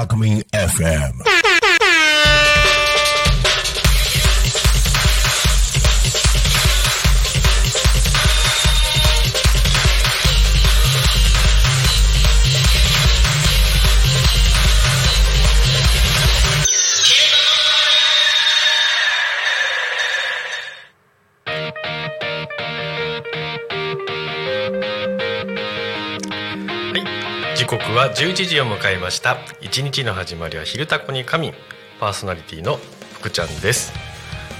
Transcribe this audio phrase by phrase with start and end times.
[0.00, 1.49] タコミン FM
[27.70, 31.52] 刻は11時を迎えました一日の始まりは昼タコに神
[32.00, 32.78] パーソナリティの
[33.12, 33.92] 福ちゃんです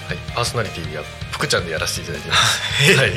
[0.07, 1.03] はい、パーソナリティは
[1.33, 2.97] 福ちゃんでやらせていただいてます。
[2.97, 3.13] はい、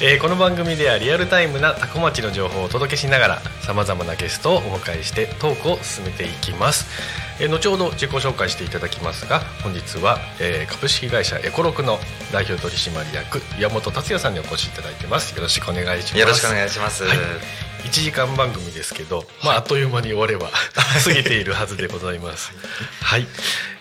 [0.00, 6.86] えーこの番組ではリアルタイムなタコ町の情報をお届けしながらさまざまなゲストをお迎えしてトークを進めていきます。
[7.38, 12.00] えー後ほど自己紹介していただきますが本日は、えー株式会社エコロクの
[12.32, 15.34] 代表取締役岩本達也さんにお越しいただいてます。
[15.36, 16.18] よろしくお願いします。
[16.18, 17.04] よろしくお願いします。
[17.04, 20.50] はい1時間番組ですけど、まあ、あっという間に終われば
[21.04, 22.52] 過ぎているはずでございます。
[23.02, 23.26] はい、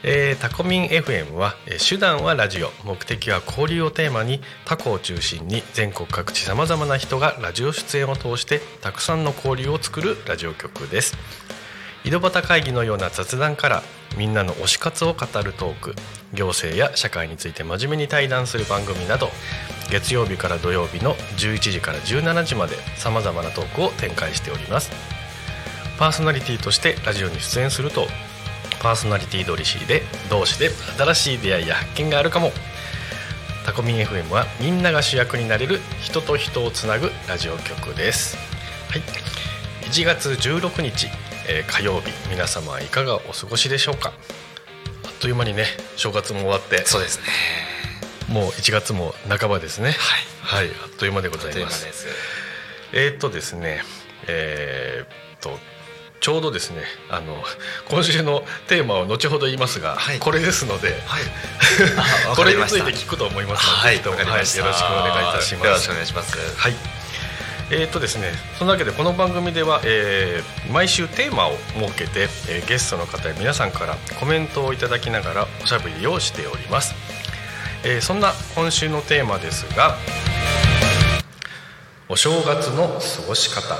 [0.04, 11.18] えータコミン FM は、えー手段はラジオ目的は交流をテーマにタコを中心に全国各地さまざまな人がラジオ出演を通してたくさんの交流を作るラジオ局です。
[12.06, 13.84] 井戸端会議のような雑談から
[14.18, 15.96] みんなの推し活を語るトーク
[16.34, 19.30] 行政や社会について真面目に対談する番組など
[19.92, 24.92] 月曜日から土曜日の11時から17時までさまざまなトークを展開しております。
[25.98, 28.08] パーソナリティとしてラジオに出演すると
[28.82, 32.52] パーソナリティ同士で同士で新しい出会いや発見があるかも。
[33.66, 38.38] タコミン FM はみんなが主役になれる人と人をつなぐラジオ局です。
[38.90, 39.02] はい。
[39.90, 41.08] 1月16日、
[41.48, 44.14] えー火曜日皆様はいかがお過ごしでしょうか。
[45.06, 45.66] あっという間にね
[45.98, 46.86] 正月も終わって。
[46.86, 47.69] そうですね。
[48.30, 49.92] もう1月も半ばですね
[50.44, 50.66] はい。
[50.66, 52.08] はいあっという間でございますす。
[52.94, 53.82] えーっとですね
[54.28, 55.58] えーっと
[56.22, 57.42] ちょうどですねあの
[57.90, 61.24] 今週のテーマを後ほど言いますが、はいこれですので、はい。
[62.36, 63.96] これについて聞くと思いますので、はい。
[63.96, 66.38] ぜひともはいよろしくお願いいたしますよろしくお願いします。
[66.58, 66.76] はい。
[67.72, 76.96] えーとですね、そのわけでこの番組では、えー毎週テーマを設けて、えーゲストの方や皆さんからコメントをいただきながらおしゃべりをしております、
[77.84, 79.96] えーそんな今週のテーマですが
[82.10, 83.76] お正月の過ごし方、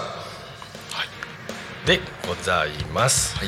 [1.86, 3.48] でございます、はい。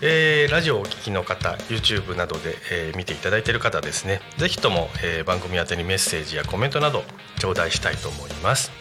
[0.00, 4.20] えーラジオをお聞きの方 YouTube などで、えー見ていただいている方ですね。
[4.38, 7.04] ぜひとも、えー番組宛てにメッセージやコメントなど
[7.38, 8.72] 頂戴したいと思います。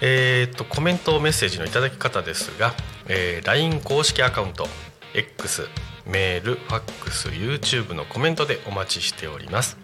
[0.00, 2.72] えー、とコメントメッセージのいただき方ですが、
[3.08, 4.66] えー LINE 公式アカウント
[5.12, 5.66] X
[6.10, 9.76] メールファックス YouTube のコメントでお待ちしております。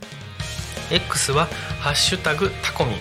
[0.91, 1.47] X は
[1.81, 2.99] 「ハッシュタグタコミン」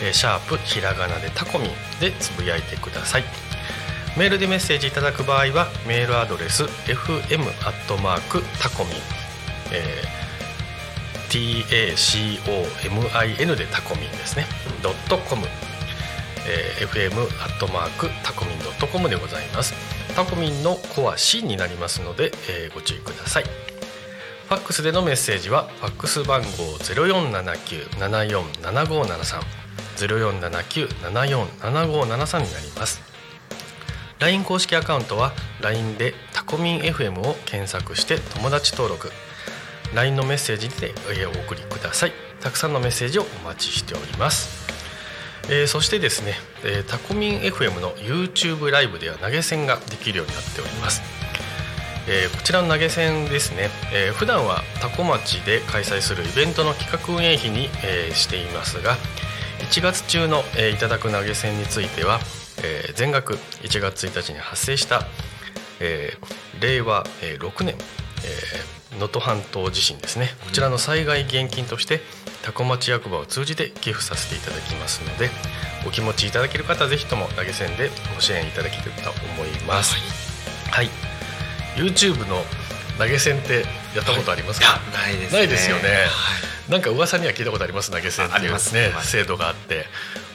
[0.00, 3.24] えーシャープひらがなでタコミンでつぶやいてください。
[4.16, 8.94] メールでメッセージいただく場合はメールアドレス fm アットマークタコミン、
[9.72, 10.08] えー
[11.28, 14.46] TACOMIN でタコミンですね。
[14.82, 15.46] ドットコム、
[16.46, 19.74] えー FM アットマークタコミンドットコムでございます。
[20.18, 23.44] タコミンのコア C になりますので、えーご注意ください。
[23.44, 26.48] ファックスでのメッセージはファックス番号
[27.68, 29.40] 0479747573
[29.96, 33.00] 0479747573になります。
[34.18, 39.12] LINE 公式アカウントは LINE でタコミン FM を検索して友達登録。
[39.94, 40.94] LINE のメッセージで
[41.26, 42.12] お送りください。
[42.40, 44.87] たくさんのメッセージをお待ちしております。
[45.50, 46.34] えーそしてですね、
[46.64, 51.02] えータコミン FM の YouTube ライブでは投げ銭ができるようになっております、
[52.08, 58.96] えーこちらの投げ銭ですね、えー普段はタコ町で開催するイベントの企画運営費に、えーしていますが
[59.70, 62.20] 1月中の、えーいただく投げ銭については、
[62.62, 65.02] えー全額1月1日に発生した、
[65.80, 70.34] えー令和、えー6年えー能登半島地震ですね。
[70.44, 72.00] こちらの災害現金として
[72.42, 75.30] 多古町役場を通じて寄付させていただきますので
[75.86, 79.96] お気持ちいただける方はぜひとも投げ銭でご支援いただければと思います。
[80.70, 80.90] はい、
[81.76, 82.44] YouTube の
[82.98, 83.64] 投げ銭って
[83.94, 84.94] やったことありますか、い。
[84.94, 85.38] やないですね。
[85.38, 86.06] ないですよね、
[86.68, 87.90] なんか噂には聞いたことあります。
[87.90, 88.58] 投げ銭っていうね
[89.02, 89.86] 制度があって、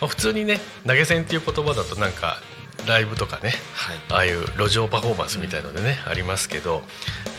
[0.01, 2.41] まあ、普通にね投げ銭っていう言葉だとなんか
[2.87, 6.83] ライブとかね、はい、ああいう路上パフォーマンスみたいのでね、うん、ありますけど、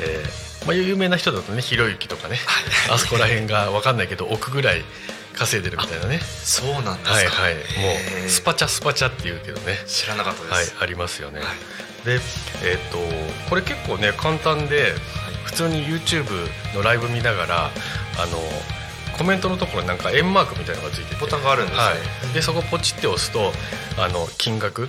[0.01, 4.83] えーまあ、有名な人だとねひろゆきとかね、はい、あそこら辺が分かんないけど億ぐらい
[5.35, 6.21] 稼いでるみたいなね。
[6.21, 7.13] そうなんですか。
[7.13, 7.55] はいはい。
[7.55, 7.61] も
[8.27, 9.79] うスパチャスパチャっていうけどね。
[9.87, 12.21] 知らなかったです、はい、ありますよね、はい、で
[12.65, 12.99] えっ、と
[13.51, 14.95] これ結構ね簡単で、
[15.45, 16.25] 普通に YouTube
[16.75, 18.39] のライブ見ながらあの
[19.19, 21.21] コメントのところなんか円マークみたいなのがついてて。
[21.21, 21.93] ボタンがあるんですね、は
[22.31, 23.53] い、でそこポチって押すと
[23.99, 24.89] あの金額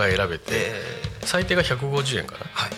[0.00, 2.68] が選べて、えー、最低が150円かな、は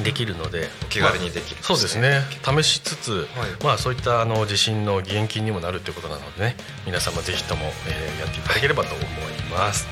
[0.00, 0.68] い、できるので。
[0.88, 2.22] 気軽にできる、ねまあ、そうですね。
[2.42, 6.56] 試しつつ、はい、まあそういったあの地震の義援金にもなるということなのでね
[6.86, 9.06] 皆様ぜひとも、えー、やっていただければと思い
[9.50, 9.86] ます。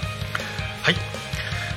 [0.83, 0.97] はい。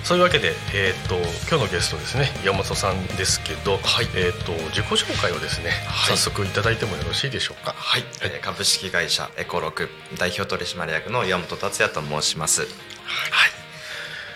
[0.03, 1.15] そういうわけで、えーと、
[1.49, 4.07] 今日のゲストですね山本さんですけど、はい。
[4.15, 7.73] えーと、自己紹介をですね、はい、早速いただいてもよろしいでしょうか？
[7.73, 12.61] はい、はい、株式会社エコロク代表取締役の山本達也と申します。
[12.61, 12.69] はい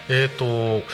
[0.09, 0.85] えーと、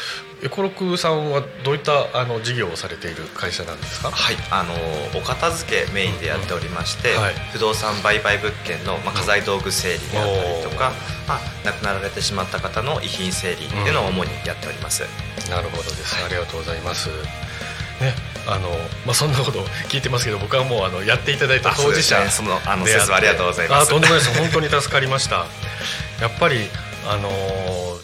[0.44, 4.12] エコロクさんはどういったあの事業をされている会社なんですか？
[4.12, 4.74] はいあの
[5.20, 10.92] お片付けメインでやっておりまして、うんうんはい、不動産売買物件の、まあ、家財道具整理であったりとか、
[11.28, 17.10] まあ、亡くなられてしまった方の遺品整理っていうのを主にやっております、うん、なるほどです、ありがとうございます。
[18.00, 18.16] ね
[18.48, 18.70] あの
[19.06, 19.60] まあ、そんなこと
[19.90, 23.90] 聞いてますけど僕はもうあのやっていただいた当事者そ、ね,、のあの説はありがとうございます。
[23.90, 24.40] あとんでもないです。
[24.40, 25.46] 本当に助かりました。
[26.22, 26.70] やっぱり
[27.08, 27.30] あの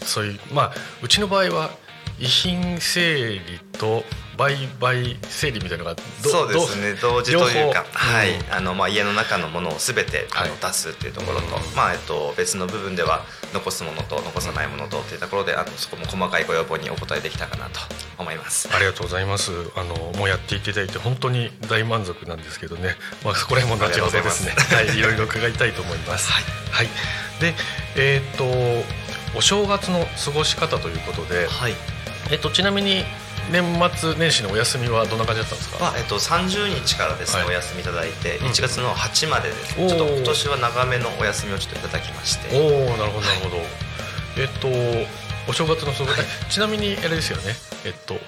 [0.06, 0.72] そういうまあ
[1.02, 1.70] うちの場合は
[2.18, 3.40] 遺品整理
[3.72, 4.04] と
[4.36, 6.94] 売買整理みたいなのがそうですね。
[7.00, 17.80] 同時というか、はい、あのまあ家の中のものをすべてあの出すっていうところと、まあえっと別の部分では残すものと残さないものとっていうところであのそこも細かいご要望にお答えできたかなと
[18.18, 18.68] 思います。
[18.74, 19.52] ありがとうございます。
[19.76, 22.96] あのもうやっていただいて本当に大満足なんですけどね。
[23.24, 24.52] まあそこら辺も後ほどですね。
[24.76, 24.98] はい。
[24.98, 26.30] いろいろ伺いたいと思います。
[26.30, 26.88] はい、はい、
[27.40, 27.54] で
[27.96, 28.44] えっ、と
[29.36, 31.74] お正月の過ごし方ということで、はい。
[32.30, 33.04] えっと、ちなみに
[33.50, 33.62] 年
[33.96, 42.58] 末年始のお休みはどんな感じだったんですか、まあえっと、30日からですね、はい、お休みいただいて1月の8までですね、ちょっと今年は長めのお休みをちょっといただきまして。
[42.58, 43.66] おおなるほどなるほど、はい、
[44.38, 44.68] えっと
[45.48, 47.54] お正月の過ごし、はい、ちなみにあれですよね。
[47.84, 48.18] えっと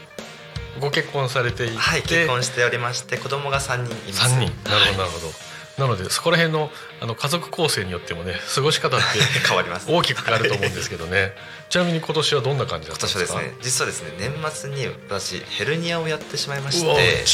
[0.80, 1.76] ご結婚されていて。
[1.76, 4.34] はい結婚しておりまして子供が3人います。
[4.34, 4.70] 3人。
[4.70, 5.32] なるほどなるほど、
[5.78, 6.70] なのでそこら辺の
[7.00, 9.06] あの家族構成によってもね過ごし方って
[9.46, 11.34] 変わります、大きく変わると思うんですけどね。
[11.70, 13.40] ちなみに今年はどんな感じだったんですか？
[13.40, 16.88] 今年はですね実はですね年末に私ヘルニアをやってしまいまして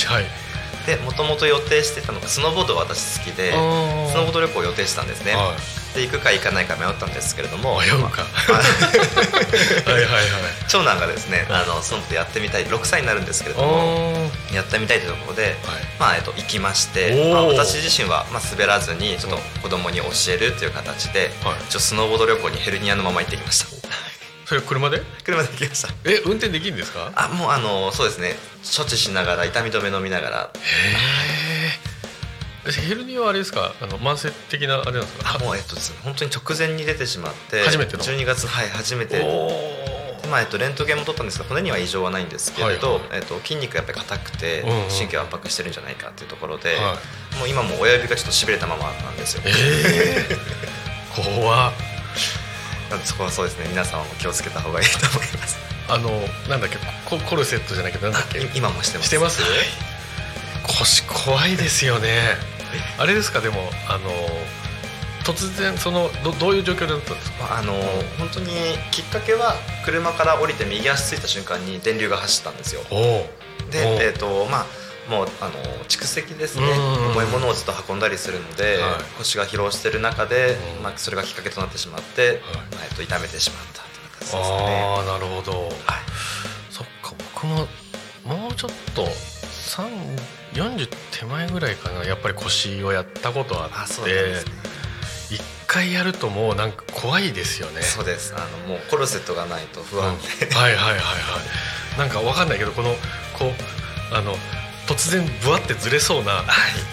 [0.06, 0.26] はい。
[0.86, 5.60] でもともと予定してたのがスノーボード私好きでスノーボード旅行を予定したんですね、はい、
[5.94, 8.58] で行くか行かないか迷ったんですけれども迷うか、まあ、
[9.90, 10.24] はいはいはい。
[10.68, 15.54] 長男がですねあのスノーボードやってみたい6歳になるんですけれどもやってみたいというところで、はい、
[15.98, 23.66] まあえっと、行きまして、まあ、私自身は、まあ、滑らずにちょっと子供に教えるという形で、はい、ちょスノーボード旅行にヘルニアのまま行ってきました。
[24.46, 25.00] それ車で？
[25.24, 25.88] 車で行きました。
[26.04, 27.12] え運転できるんですか？
[27.14, 28.36] あもうあのそうですね。
[28.76, 30.50] 処置しながら痛み止め飲みながら。
[30.54, 31.93] へえ
[32.72, 33.74] ヘルニアはあれですか？
[33.80, 35.38] あの慢性的なあれなんですか？
[35.38, 38.02] もうえっと本当に直前に出てしまって初めての。
[38.02, 39.22] 12月はい初めて。
[40.30, 46.96] まあえっと、レントゲンも取ったんですが骨には異常はないんですけれど、はいはい、えっと、筋肉がやっぱり硬くて神経を圧迫してるんじゃないかっていうところで、は
[47.36, 49.42] い、もう今も親指がちょっとしびれたままなんですよ。
[49.44, 51.14] えー、
[51.44, 51.72] 怖っ。
[53.04, 53.66] そこはそうですね。
[53.68, 55.58] 皆さんも気をつけた方がいいと思います。
[55.88, 56.10] あの
[56.48, 56.78] なんだっけ？
[57.04, 58.40] ココルセットじゃないけどなんだっけ？
[58.54, 59.08] 今もしてます。
[59.08, 59.50] してます、はい、
[60.78, 62.38] 腰怖いですよね
[62.98, 63.40] あれですか？
[63.40, 63.56] でも
[63.88, 64.10] あの
[65.24, 67.58] 突然そのどどういう状況だったんですか？
[67.58, 67.72] あの
[68.18, 68.52] 本当に
[68.90, 69.54] きっかけは
[69.84, 72.82] 車から降りて右足ついた瞬間に電流が走ったんですよ。
[73.70, 74.66] でえっ、ー、とまあ
[75.10, 75.52] もうあの
[75.88, 76.66] 蓄積ですね。
[77.12, 82.40] 重いものをずっと運んだりするので、はい、腰が疲労している中で、まあ、それがきっかけとなってしまって、はい、
[82.88, 84.40] えっと痛めてしまったという形ですね。
[84.98, 85.72] あなるほど、はい、
[86.70, 87.66] そっか僕も
[88.24, 89.06] もうちょっと
[90.54, 92.04] 40手前ぐらいかな。
[92.04, 94.42] やっぱり腰をやったことあって
[95.30, 97.82] 一、ね、回やるともうなんか怖いですよね。
[97.82, 98.34] そうです。
[98.34, 101.00] あのもうコルセットがないと不安で、うん、はいはいはいは
[101.96, 101.98] い。
[101.98, 102.90] なんかわかんないけどこの
[103.38, 104.34] こうあの
[104.86, 106.44] 突然ぶわってずれそうな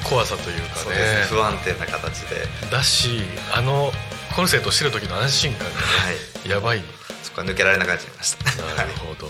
[0.09, 2.47] 怖さというかね、はい、不安定な形で。
[2.71, 3.21] だし
[3.53, 3.91] あの
[4.35, 6.83] コルセットしてる時の安心感がね、はい、やばい。
[7.23, 8.45] そこは抜けられなくなっちゃいました。
[8.75, 9.29] なるほど、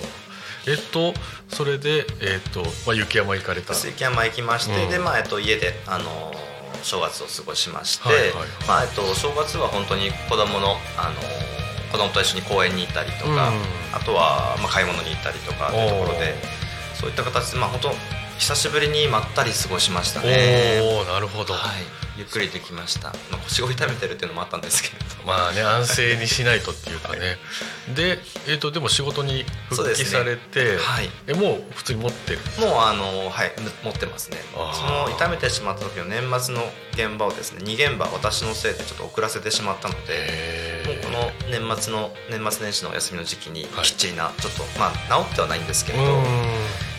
[0.67, 1.13] えっと
[1.49, 3.73] それで、えっとまあ、雪山行かれた。
[3.73, 6.33] 雪山行きまして、うん、で、まあえっと、家であの
[6.83, 8.33] 正月を過ごしまして、はいはいはい、
[8.67, 11.15] まあえっと、正月は本当に子供のあの
[11.91, 13.59] 子供と一緒に公園に行ったりとか、うん、
[13.93, 16.35] あとは、まあ、買い物に行ったりとかっていうところで
[16.95, 17.89] そういった形で、まあ、本当
[18.39, 20.79] 久しぶりにまったり過ごしましたね。
[20.81, 25.11] おおなるほど、はい、ゆっくりできました、まあ、腰を痛めてるっていうのもあったんですけれど。
[25.25, 27.37] まあね安静にしないとっていうかね。
[27.95, 33.51] で,、えー、とでも仕事に復帰されて、ねはい、えもう普通に持ってるもうあのはい
[33.83, 34.37] 持ってますね。
[34.53, 36.61] その痛めてしまった時の年末の
[36.93, 46.03] 現場をですね2現場私のせいでちょっと遅らせてしまったのでもうこの年末の年末年始のお休みの時期にきっちりな、はい、ちょっとまあ治ってはないんですけれど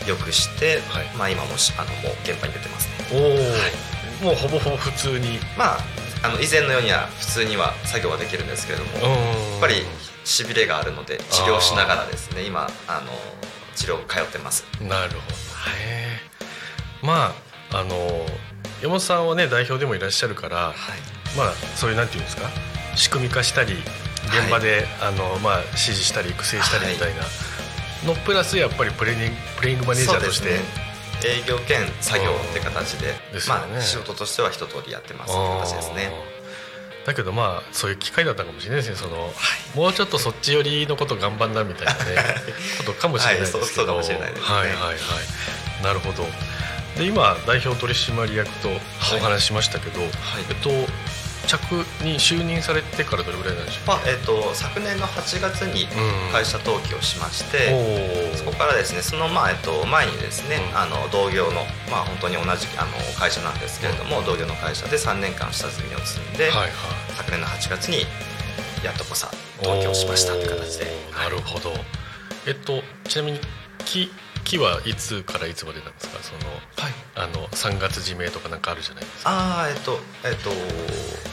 [0.07, 2.93] よくして、はい、まあ今もあのもう現場に出てますね。
[3.13, 3.37] おお、は
[3.99, 5.39] いもうほぼほぼ普通に。
[5.57, 5.79] まあ
[6.25, 9.83] あの以前のようには普通には作業はできるんですけれどもやっぱり
[10.23, 13.11] しびれがあるので治療しながらですね今あの
[13.75, 14.63] 治療通ってます。
[14.79, 15.35] なるほど
[15.81, 16.21] へ
[17.01, 17.35] ま
[17.71, 18.25] ああの
[18.81, 22.49] 山本さんはね代表でもいらっしゃるから、はい、まあそういうなんていうんですか？
[22.95, 23.73] 仕組み化したり
[24.27, 27.23] 現場で、はい、あのまあ、指示したり育成したりみたいな
[28.05, 30.59] のプラスやっぱりプレーニングプレイングマネージャーとして、
[31.27, 33.13] 営業兼作業って形で、ね、
[33.47, 36.11] まあ、仕事としては一通りやってますって形ですね。
[37.05, 38.95] だけどまあそういう機会だったかもしれないですね。
[38.95, 41.99] その、はい、もうちょっとそっち寄りのこと頑張んなみたいなね
[42.79, 44.47] ことかもしれないですけど、はい、そうかもしれないですね。
[44.47, 45.83] はいはいはい。
[45.83, 46.25] なるほど。
[46.97, 50.11] で今代表取締役とお話ししましたけど、はい、
[50.49, 50.69] えっと
[51.47, 51.73] 着
[52.03, 53.87] に就任されてからどれぐらいなんでしょう？
[53.87, 55.87] まあえーと、昨年の8月に
[56.31, 66.71] 会社登記をしまして、うん、そこからですねその、まあえーと、前にですね、うん、あの同業の、まあ、本当に同じあの会社なんですけれども、うん、同業の会社で3年間下積みを積んで、はいはい、
[67.15, 68.05] 昨年の8月に
[68.83, 69.31] やっとこさ
[69.63, 70.85] 登記をしましたって形で。
[71.15, 71.71] なるほど、
[72.47, 73.39] えっと、ちなみに
[73.85, 74.11] 木
[74.43, 76.19] 期はいつからいつまでなんですか？
[76.21, 79.29] その、はい、あの3月締めとかなんかあるじゃないですか。
[79.29, 80.49] ああえっとえっと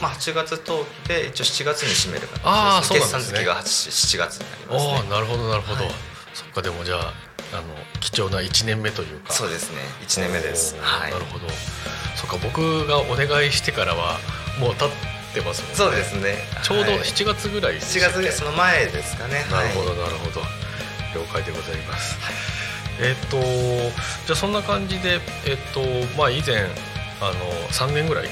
[0.01, 3.39] まあ8月登記で一応7月に締める形ああそうなんですね。
[3.39, 5.93] 決算月が7月になります、ね、ああなるほどなるほど、はい、
[6.33, 7.13] そっかでもじゃあ
[7.53, 7.63] あの
[7.99, 9.33] 貴重な1年目というか。
[9.33, 9.79] そうですね。
[10.07, 10.75] 1年目です。
[10.79, 11.11] はい。
[11.11, 11.47] なるほど。
[12.15, 14.19] そっか僕がお願いしてからは
[14.57, 14.89] もう経っ
[15.33, 15.75] てますもんね。
[15.75, 16.37] そうですね。
[16.63, 19.45] ちょうど7月ぐらいです、7月その前ですかね。
[19.51, 20.41] なるほどなるほど。
[21.13, 22.60] 了解でございます、はい
[23.01, 25.81] えっ、とじゃあそんな感じで、えっ、と
[26.17, 26.65] まあ、以前
[27.21, 28.27] あの3年ぐらい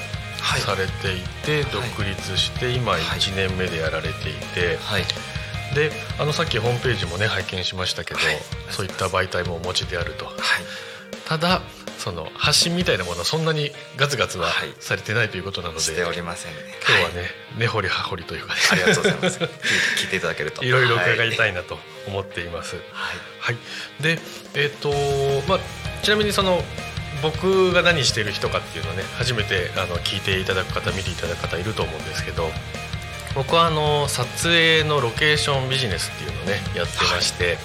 [0.64, 5.04] されていて、独立して今1年目でやられていて、はい。
[5.74, 8.20] であのさっきホームページもね拝見しましたけど、
[8.70, 10.26] そういった媒体もお持ちであると、
[11.26, 11.62] ただ
[12.00, 14.48] その発信みたいなものはそんなにガツガツは
[14.80, 16.58] されてないということなので、しておりませんね。
[16.88, 18.60] 今日はね、根掘り葉掘りというかね。
[18.72, 19.38] ありがとうございます。
[19.38, 20.64] 聞いていただけると。
[20.64, 22.84] いろいろ伺いたいなと思っています、はい、
[23.40, 24.18] はい、で
[24.54, 24.90] えっ、と
[25.48, 25.58] まあ
[26.02, 26.60] ちなみにその
[27.22, 32.48] 僕が何してる人かっていうのをね初めてあの聞いていただく方見ていただく方いると思うんですけど
[33.34, 37.56] 僕はあの撮影のロケーションビジネスっていうのをねやってまして、はい、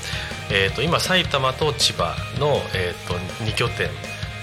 [0.51, 3.89] えー、と今埼玉と千葉の、えー、と2拠点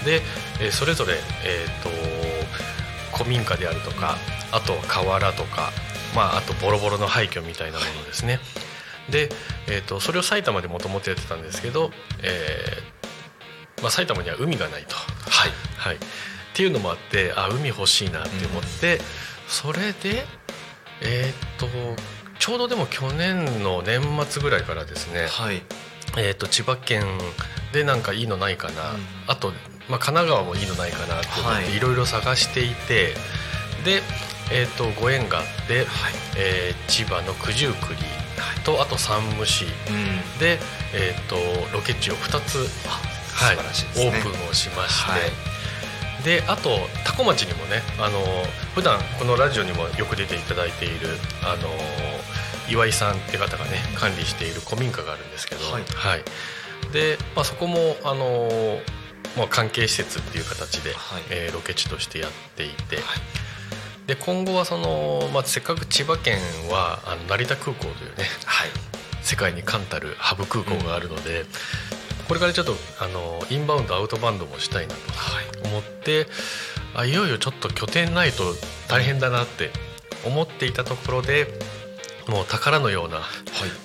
[0.03, 0.21] で、
[0.59, 1.13] えー、それぞれ、
[1.45, 4.17] えーと、古民家であるとか
[4.51, 5.71] あと河原とか、
[6.15, 8.39] まあ、あとボロボロの廃墟みたいなものですね、
[9.09, 9.29] で、
[9.67, 11.91] えーと、それを埼玉でもともとやってたんですけど、
[12.21, 14.95] えーまあ、埼玉には海がないと。
[14.95, 15.51] はい。
[15.77, 15.99] はい、っ
[16.53, 19.01] ていうのもあってあ海欲しいなって思って、うん、
[19.47, 20.23] それで
[21.01, 21.67] えっ、と
[22.39, 25.61] ちょうどでも去年の年末ぐらいからですね、はい、
[26.17, 27.03] えーと、千葉県
[27.73, 29.51] でなんかいいのないかな、うん、あと
[29.89, 33.13] まあ、神奈川もいいのないかなって思っていろいろ探していて、
[33.83, 34.01] で、
[34.51, 35.85] えー、とご縁があって、はい、
[36.37, 38.12] えー、千葉の九十九里
[38.63, 39.65] とあと山武市
[40.39, 40.59] で、
[40.93, 41.35] えー、と
[41.73, 42.69] ロケ地を2つ、
[43.33, 45.11] はい、オープンをしまして。
[45.11, 45.53] はい。
[46.23, 46.69] であと
[47.03, 48.19] 多古町にもねあの
[48.75, 51.09] 普段このラジオにもよく出ていただいている
[51.43, 51.67] あの
[52.69, 56.23] 岩井さんって方がね管理している古民家があるんですけど、はい、はい、
[56.93, 58.79] で、まあ、そこもあの
[59.37, 63.03] まあ、関係施設っていう形で、はい、えー、ロケ地としてやっていて、はい、
[64.07, 68.69] で今後はその、まあ、せっかく千葉県はあの成田空港というね、はい、
[69.21, 71.47] 世界に冠たるハブ空港があるので、うん、
[72.27, 75.01] これからちょっとあのインバウンドアウトバウンドもしたいなと
[75.69, 76.27] 思って、
[76.95, 78.43] あいよいよちょっと拠点ないと
[78.89, 79.71] 大変だなって
[80.25, 81.47] 思っていたところで
[82.27, 83.21] もう宝のような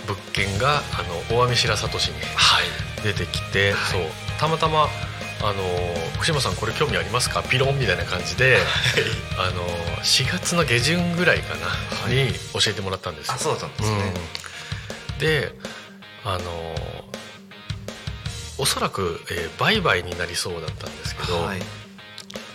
[0.07, 2.15] 物件が、あの大網白里市に
[3.03, 4.03] 出てきて、そう。
[4.39, 4.87] たまたま
[5.41, 5.63] あの
[6.15, 7.43] 福島さんこれ興味ありますか？
[7.43, 8.59] ピロンみたいな感じで、
[9.39, 9.63] あの
[10.03, 13.35] 4月の下旬ぐらいかな、に教えてもらったんですよ。
[13.35, 14.13] あそうだったんですね、
[15.13, 15.53] うん、で
[16.25, 16.75] あの
[18.59, 21.61] おそらく、えー、売買になりそうだったんですけど、はい、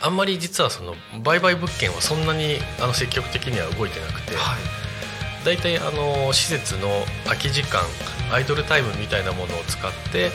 [0.02, 6.90] あんまり実はその売買物件はそんなにあの積極的には動いてなくて、はい、大体あの施設の
[7.24, 7.82] 空き時間
[8.34, 10.32] アイドルタイムみたいなものを使って、は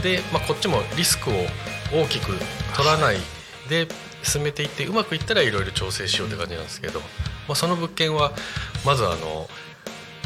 [0.00, 1.34] い、で、まあ、こっちもリスクを
[1.92, 2.32] 大きく
[2.76, 3.16] 取らない
[3.68, 3.86] で
[4.22, 7.06] 進めていってうまくいったらいろいろ調整しようって感じなんですけど、ま
[7.50, 8.32] あ、その物件は
[8.84, 9.48] まずあの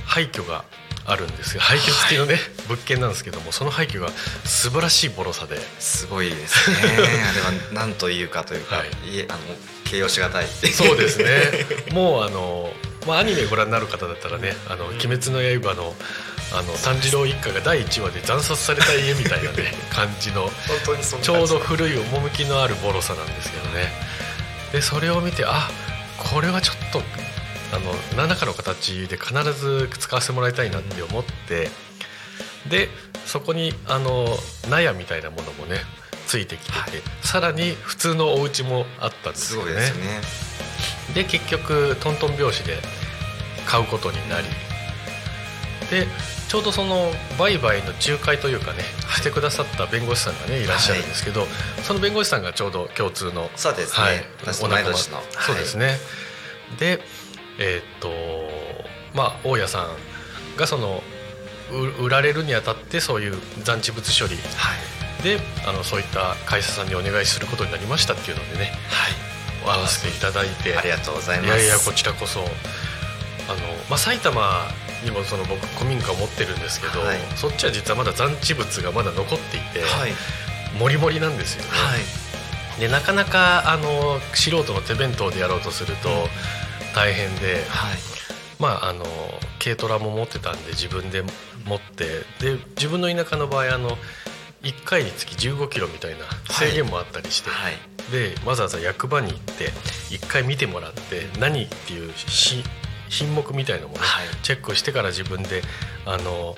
[0.04, 0.64] 廃墟が
[1.06, 4.08] あるんですが廃墟付きのね、はい、物件なんですけどもその廃墟が
[4.44, 5.56] 素晴らしいボロさで。
[5.78, 6.76] すごいですね。
[6.82, 8.88] あれは何というかというか、はい、
[9.28, 9.38] あの
[9.84, 11.66] 形容しがたいそうですね。
[11.94, 12.72] もうあの、
[13.06, 15.94] まあ、アニメご覧になる方だったらね「あの鬼滅の刃の」
[16.52, 20.50] あの炭治郎一家が第1話で惨殺された家みたいなね 感じの
[21.22, 23.92] ちょうど古い趣のあるボロさなんですけどね。
[24.72, 25.70] でそれを見てあ
[26.18, 27.02] これはちょっと
[27.72, 31.70] あの何らかの形で必ず使わせてもらいたいなって思って、
[32.68, 32.88] で
[33.26, 34.38] そこにあの
[34.68, 35.80] 納屋みたいなものもね
[36.26, 36.90] ついてきてて、はい、
[37.22, 39.72] さらに普通のお家もあったんですよね。
[41.14, 42.78] で、ね、結局トントン拍子で
[43.66, 44.46] 買うことになり。
[45.90, 48.82] でちょうどその売買の仲介というかね
[49.16, 51.48] してくださった弁護士さんがねいらっしゃるんですけど、はい、
[51.82, 54.24] その弁護士さんがちょうど共通のそうですね、はい、
[54.62, 55.98] お仲間そうですね、
[56.78, 57.00] で
[57.58, 58.08] えー、っと
[59.14, 59.88] まあ大家さん
[60.58, 61.02] がその
[62.00, 63.34] 売られるにあたってそういう
[63.64, 64.40] 残地物処理、は
[65.20, 68.72] い、であのそういった会社さんにお願いすることになりましたっていうのでね、
[69.64, 70.76] はい、会わせていただいて。
[70.76, 71.46] ありがとうございます。
[71.48, 72.40] いやいやこちらこそ。
[72.40, 73.58] あの、
[73.88, 74.40] まあ、埼玉
[75.06, 80.12] にもその僕古民家を持ってるんですけど、はい、そっちは実はまだ残地物がまだ残っていて、はい、
[80.78, 81.96] もりもりなんですよね、は
[82.76, 86.14] い、でなかなかあの素人の手弁当でやろうとすると、うん。
[86.96, 87.96] 大変で、はい、
[88.58, 89.04] まああの
[89.62, 91.22] 軽トラも持ってたんで自分で
[91.66, 92.04] 持って
[92.40, 93.90] で自分の田舎の場合あの
[94.62, 97.74] 1回につき15キロみたいな制限もあったりして、はい、
[98.10, 99.68] でわざわざ役場に行って
[100.10, 102.12] 1回見てもらって何っていう
[103.08, 104.02] 品目みたいなものを
[104.42, 105.62] チェックしてから自分で
[106.04, 106.56] あの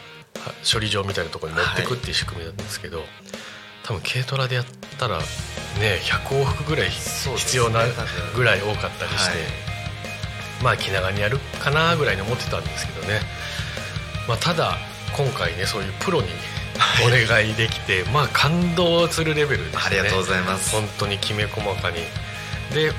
[0.70, 3.02] 処理場みたいなところに持ってくっていう仕組みなんですけど、
[3.84, 4.64] 多分軽トラでやっ
[4.98, 5.24] たらね
[6.02, 7.80] 100往復ぐらい必要な
[8.34, 9.78] ぐらい多かったりして。
[10.62, 13.20] まあ気長にやるかなぐらいに思ってたんですけどね、
[14.26, 14.76] まあ、ただ
[15.16, 16.26] 今回ねそういうプロに
[17.06, 19.82] お願いできてまあ感動するレベルですね。
[19.87, 20.74] ありがとうございます。
[20.74, 21.98] 本当にきめ細かに。
[22.74, 22.92] で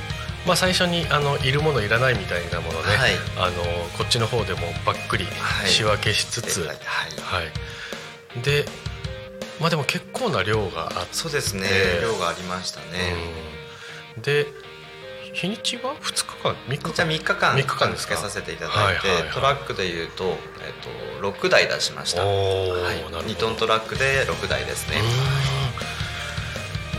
[0.45, 3.63] まあ、最初にあのいるものいらないみたいなものね、はい、あの
[3.97, 5.25] こっちの方でもばっくり
[5.65, 8.65] 仕分けしつつ、はい、はい、で
[9.60, 11.67] まあでも結構な量があってそうですね。
[12.02, 12.86] 量がありましたね、
[14.15, 14.47] うん、で
[15.34, 16.93] 日にちは？2日間？3日間？
[16.93, 24.97] じゃ3日間3日間つけさせていただいて、はいはいはい、トラックでいうと,、えーと、6台出しました、はい、2トントラックで6台ですね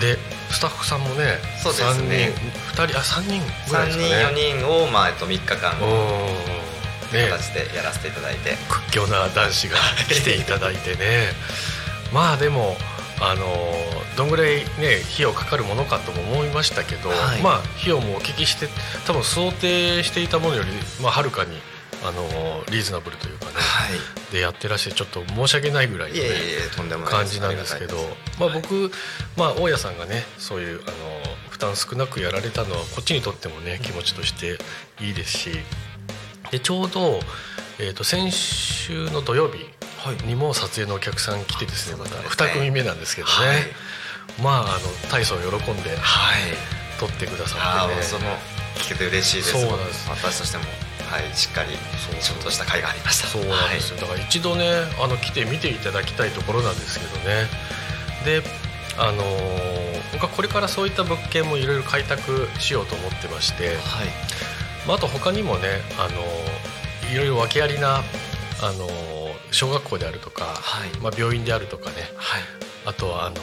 [0.01, 0.17] で
[0.51, 2.33] スタッフさんもねそうですね。
[2.75, 5.59] 3人2人あ3人ぐらいですか、ね、3人4人を、まあえっと、3日間
[7.11, 9.77] 形でやらせていただいて、屈強な男子が
[10.09, 11.29] 来ていただいてね。
[12.13, 12.77] まあでも
[13.21, 13.45] あの
[14.17, 18.69] どんぐらい、ね、費用かかるものかとも思いましたけど、はい、まあ、費用もお聞きして
[19.07, 21.61] 多分想定していたものより、まあ、はるかに
[22.03, 22.23] あの
[22.71, 23.89] リーズナブルというかね、は
[24.31, 26.23] い、でやってらしてちょっと申し訳ないぐらいの、ね、
[27.05, 27.97] 感じなんですけど
[28.39, 28.91] まあ、僕、
[29.37, 30.93] まあ、大家さんがねそういうあの
[31.51, 34.59] 負担少なくやられたのはこっちにとってもね気持ちとして
[35.05, 35.51] いいですし
[36.51, 37.21] でちょうど、
[37.79, 39.67] えー、と先週の土曜日
[40.27, 43.59] にも撮影のお客さん来てですねまた2組目なんですけどね、はい、
[44.43, 45.91] まああの大層喜んで
[46.99, 48.25] 撮ってくださってね、その
[48.77, 49.53] 聞けて嬉しいです。
[49.53, 50.09] そうなんです。
[50.11, 50.65] 私としても
[51.11, 51.71] はいしっかり
[52.21, 53.27] 仕事した回がありました。
[53.27, 54.71] そうなんですよ、だから一度ね
[55.03, 57.47] あの来て見ていただきたいところなんですけどね。
[58.25, 58.43] で
[58.97, 59.25] あの
[60.13, 63.77] 僕はこれからそういった物件もいろいろ開拓しようと思ってまして、はい。
[64.87, 65.69] まあ、あと他にもね
[65.99, 68.03] あのいろいろ訳ありな
[68.63, 68.89] あの
[69.51, 72.43] 小学校であるとか、はい、まあ、病院であるとかね、はい、
[72.87, 73.37] あとはあの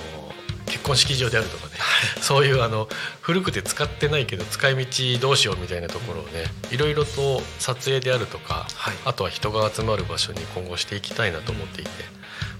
[0.68, 2.88] 結婚式場であるとかね、はい、そういうあの
[3.22, 8.68] 古くて使ってないけど使い道どうしようみたいなところをねいろいろと撮影であるとか、
[9.06, 11.90] あとは人が集まる場所に今後していきたいなと思っていて、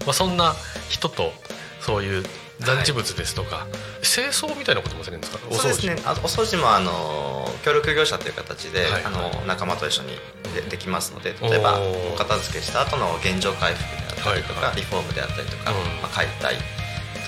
[0.04, 0.54] まあ、そんな
[0.88, 1.32] 人と
[1.80, 2.24] そういう
[2.60, 3.66] 残地物ですとか、は
[4.02, 5.38] い、清掃みたいなこともするんですか？
[5.48, 10.08] お掃除、ね、あお掃除もあの協力業者という形で、はい、あの仲間と一緒に
[10.54, 11.78] でできますので例えば
[12.14, 16.56] お片付けした後の現状回復であったりとか、はいはい、リフォームであったりとか、うん、まあ、解体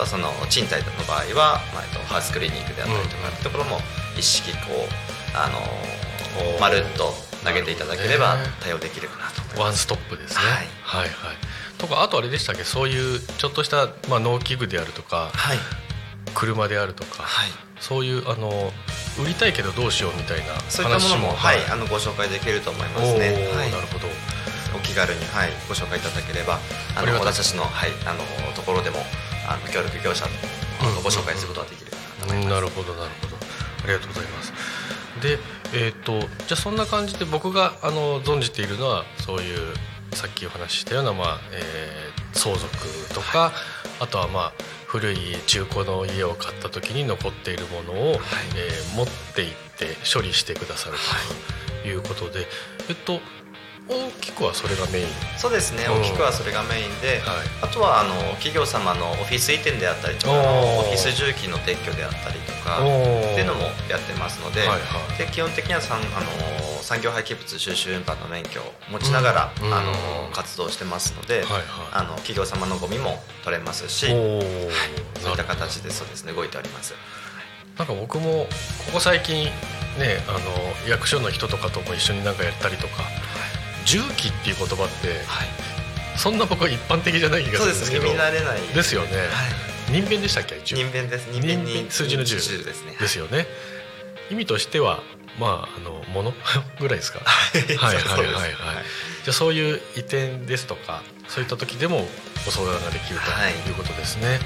[0.01, 3.79] とその賃貸の場合は、まあ、えっと、ハウスクリーニングであったりとかってところも
[4.17, 5.61] 一式こうあの
[6.59, 7.13] まるっと
[7.45, 9.61] 投げていただければ対応できるかなと思います。
[9.61, 10.41] ワンストップですね、
[10.83, 11.37] はい、はいはい。
[11.79, 12.65] とかあとあれでしたっけ？
[12.65, 15.59] そういうちょっとした、まあ、農機具であるとか、はい、
[16.35, 18.73] 車であるとか、はい、そういうあの
[19.23, 23.33] 売りたいけどどうしようみたいなそういったものも、はい、あのご紹介できると思いますね。
[23.55, 24.07] はい、なるほど。
[24.77, 26.61] お気軽に、はい、ご紹介いただければ
[26.95, 28.23] あの私たちの,、はい、あの
[28.55, 28.99] ところでも
[29.51, 30.31] あの協力業者の
[31.03, 33.37] ご紹介することができるかなと思います、うんなるほどなるほど。
[33.83, 34.53] ありがとうございます。
[35.21, 35.39] で
[35.75, 39.75] えっ、とじゃあそんな感じで僕があの存じているのはそういう
[40.13, 42.71] さっきお話ししたような、まあえー相続
[43.13, 43.53] とか、
[43.99, 44.53] あとはまあ
[44.87, 50.97] 古い中古の家を買った時に残っているものを、えー持って行って処理してくださる
[51.83, 52.47] ということで、
[52.89, 53.21] えっと
[53.91, 55.07] 大きくはそれがメイン？
[55.37, 56.01] そうですねうん。
[56.01, 57.47] 大きくはそれがメインで、はい。
[57.63, 62.83] あとはあの企業様のオフィス移転であったりとかオフィス重機の撤去であったりとかっ
[63.35, 64.77] ていうのもやってますので,、はいは
[65.15, 65.19] い。
[65.19, 66.31] で基本的にはさんあの
[66.83, 69.75] 産業廃棄物収集運搬の免許を持ちながら、うん。
[69.75, 69.95] あのう
[70.29, 71.63] ん活動してますので、はいはい。
[71.93, 74.71] あの企業様のゴミも取れますし、おー。
[75.19, 76.95] そういった形でそうですね動いております。
[77.77, 78.47] なんか僕も
[78.87, 79.51] ここ最近ね
[80.29, 83.03] あの役所の人とかとも一緒になんかやったりとか
[83.85, 85.49] 重機っていう言葉ってはい、
[86.19, 88.03] そんな僕は一般的じゃない気がすそうるんですけど。
[88.05, 88.61] です耳慣れない。
[88.75, 89.17] ですよね。
[89.17, 91.29] はい、人弁でしたっけ重人弁です。
[91.33, 92.97] 人弁に数字の10ですね。
[92.99, 93.47] ですよね。
[94.31, 95.01] 意味としては
[95.39, 96.35] まああのもの
[96.81, 97.21] ぐらいですか？
[97.25, 97.77] はい。
[97.77, 98.51] はいはいはい
[99.25, 102.09] じゃあそういう移転ですとかそういった時でも
[102.47, 103.53] ご相談ができるとはい。
[103.53, 104.41] いうことですね、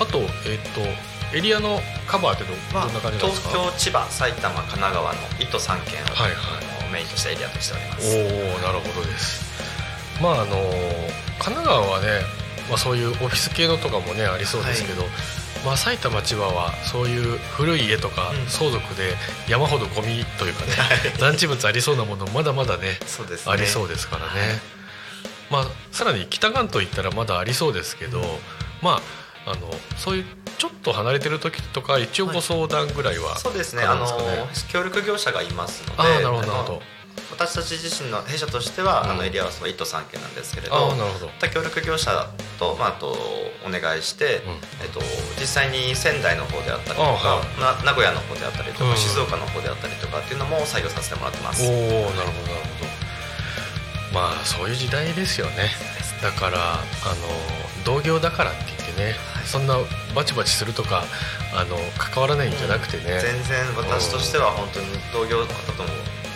[0.00, 3.48] あとえっ、とエリアのカバーってどんな感じなんですか？
[3.50, 6.02] 東京千葉埼玉神奈川の1都3県。
[6.04, 8.16] を、はいはいメインとしたエリアとしております。
[8.16, 9.42] おおなるほどです。
[10.22, 10.56] まああの
[11.40, 12.06] 神奈川はね、
[12.70, 15.02] まあ、そういうオフィス系のとかもねありそうですけど、
[15.66, 18.46] まあ、埼玉千葉はそういう古い家とかうん。
[18.46, 19.14] 相続で
[19.48, 20.72] 山ほどゴミというかね
[21.18, 22.98] 残地物ありそうなものまだまだね
[23.46, 23.52] ね。
[23.52, 24.60] ありそうですからね、
[25.50, 28.38] まあ、さらに北関東行ったらまだありそうですけど、
[28.80, 30.24] まああのそういう
[30.58, 33.82] ちょっと離れてる時とか一応ご相談ぐらいは、そうですね。
[33.82, 34.06] 可あの
[34.70, 36.36] 協力業者がいますのでああなるほど。
[36.40, 36.82] なるあのほど
[37.30, 39.10] 私たち自身の弊社としては、うん。
[39.10, 41.30] あのエリアはその1都3県なんですけれどああなるほど。
[41.52, 42.28] 協力業者
[42.58, 43.16] と,、まあ、あと
[43.66, 44.52] お願いして、うん。
[44.82, 45.00] えっと、
[45.40, 47.60] 実際に仙台の方であったりとあか、はい。
[47.60, 48.96] な名古屋の方であったりとか、うん。
[48.96, 51.66] 静岡の方であったりとかっていうのも採用させてもらってます。
[51.66, 53.04] おおなるほどなるほど。
[54.12, 55.70] まあそういう時代ですよね。
[56.22, 56.84] だからあの
[57.84, 59.76] 同業だからって言ってね、そんな
[60.14, 61.04] バチバチするとか
[61.54, 65.88] あの関わらないんじゃなくてね、全然私としては本当に同業の方とも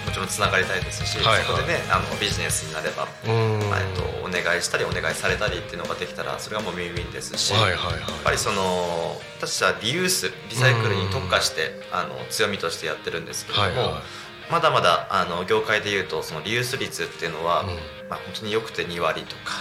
[0.06, 1.44] もちろんつながりたいですし、はいはい。
[1.44, 3.68] そこでねあのビジネスになれば、うん。
[3.68, 7.80] まあえっと、お願いしたりお願いされたりっていうのができたらそれがもうウィンウィンですし、はいはいやっ
[8.24, 14.02] ぱはいりその私はリユースリサイクルに特化してあの強みとしてやってるんですけれども、はいは
[14.50, 17.68] まだまだあの業界でいうとそのリユース率っていうのは、うん。
[18.08, 19.60] まあ、本当によくて2割とか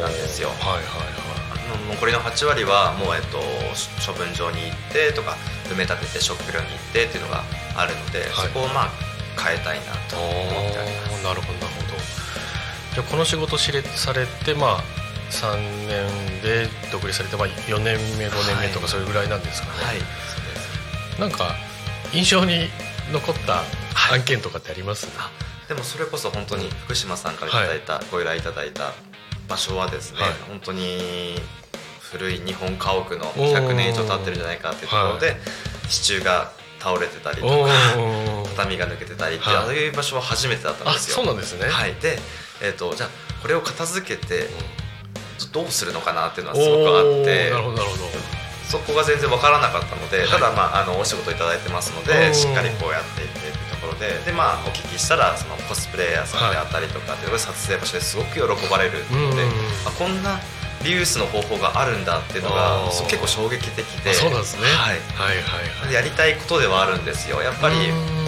[0.00, 0.48] なんですよ。
[0.48, 1.45] はいはいはい
[1.90, 3.38] 残りの8割はもう、えっと、
[4.04, 5.36] 処分場に行ってとか
[5.68, 7.44] 埋め立てて食料に行ってっていうのが
[7.76, 8.48] あるので、はい。
[8.48, 8.90] そこをまあ
[9.36, 11.24] 変えたいなと思っております。
[11.24, 11.98] なるほどなるほど。
[12.94, 14.84] じゃあこの仕事しれされてまあ
[15.30, 20.06] 3年で独立されて、まあ、4年目5年目とかそれぐらいなんですかね、はいそうで
[21.16, 21.20] す。
[21.20, 21.54] なんか
[22.12, 22.68] 印象に
[23.12, 23.62] 残った
[24.12, 25.30] 案件とかってあります、あ
[25.68, 28.92] でもそれこそ本当に福島さんからいただいた、ご依頼いただいた
[29.48, 30.30] 場所はですね、はい。
[30.48, 31.36] 本当に
[32.00, 35.36] 古い日本家屋の100年以上経ってるんじゃないかっていうところで、
[35.88, 38.44] 支柱が倒れてたりとおかー。
[38.56, 39.64] 畳が抜けてたりっていう、はい。
[39.64, 41.16] ああいう場所は初めてだったんあですよ。
[41.16, 42.18] そうなんですね、はい、で、
[42.62, 43.08] えー、とじゃあ
[43.42, 44.48] これを片付けて
[45.52, 48.04] どうするのかなっていうのはすごくあってなるほどなるほど。
[48.66, 50.28] そこが全然分からなかったので、はい。
[50.28, 53.65] ただ、まあ、あのお仕事いただいてますのでしっかりこうやっていって
[53.96, 59.50] っていうところでで、まあ、お聞きしたらそのコスプレイヤーさんであったりとかってい撮影場所ですごく喜ばれるので、うん
[59.86, 60.38] あこんな
[60.84, 64.68] リユースの方法があるんだっていうのが結構衝撃的であそうなんですね。
[64.68, 65.88] はい、はいはいはい。
[65.88, 67.42] でやりたいことではあるんですよ。
[67.42, 68.26] やっぱりうん。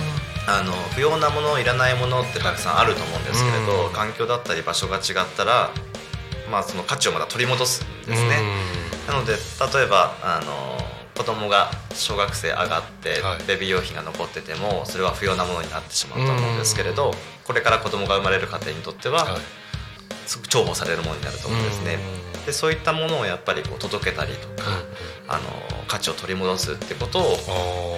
[0.49, 3.93] あの不要なものいらないものってたくさんあると思うんですけれど、うん。
[3.93, 5.03] 環境だったり場所が違っ
[5.37, 5.71] たら、
[6.51, 8.41] まあ、その価値をまた取り戻すんですね、
[9.07, 10.79] なので例えばあの
[11.19, 13.43] 子供が小学生上がって、はい。
[13.47, 17.13] ベビー用品が残っててもそれは不要なものになってしまうと思うんですけれど、
[17.45, 19.37] これから子供が生まれる家庭にとっては、
[20.29, 21.99] 重宝されるものになると思うんですね。
[22.37, 22.45] うん。
[22.47, 24.71] でそういったものをやっぱりこう届けたりとか、
[25.27, 25.43] あの
[25.89, 27.37] 価値を取り戻すってことを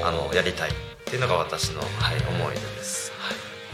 [0.03, 0.73] あのやりたいっ
[1.05, 3.13] ていうのが私の、はい、思いです。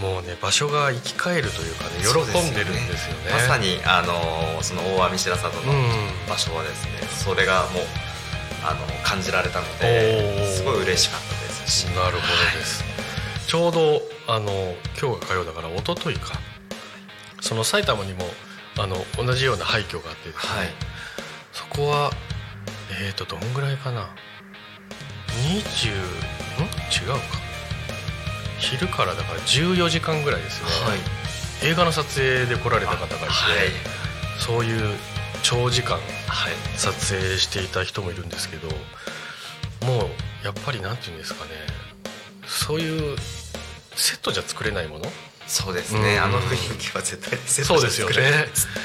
[0.01, 1.91] もうね場所が生き返るというかね。
[2.03, 3.31] 喜んでるんですよね。
[3.33, 5.89] まさにあのその大網白里のうん。
[6.29, 6.91] 場所はですね、
[7.25, 7.83] それがもう
[8.69, 10.47] あの感じられたのおでー。
[10.49, 11.85] すごい嬉しかったですし。
[11.87, 12.85] なるほどです、
[13.47, 16.39] ちょうどあの今日が火曜だから一昨日か。
[17.41, 18.25] その埼玉にも
[18.79, 20.69] あの同じような廃墟があってですね、はい。
[21.53, 22.11] そこは
[23.01, 24.09] えっ、とどんぐらいかな。
[25.49, 25.93] 20ん？
[25.93, 27.47] 違うか。
[28.59, 31.71] 昼からだから14時間ぐらいですね、はい。
[31.71, 33.31] 映画の撮影で来られた方がいて、はい。
[34.39, 34.97] そういう
[35.49, 36.01] 長時間
[36.77, 38.67] 撮影していた人もいるんですけど、
[39.87, 41.51] もうやっぱりなんていうんですかね
[42.49, 43.17] そういう
[43.95, 45.05] セットじゃ作れないもの？
[45.47, 48.67] そうですね、うん、あの雰囲気は絶対セットじゃ作れないそうです。
[48.67, 48.77] よね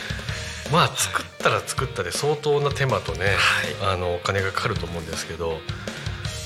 [0.71, 3.26] まあ作ったら作ったで相当な手間とね、
[3.80, 5.58] はい、あのお金がかかると思うんですけど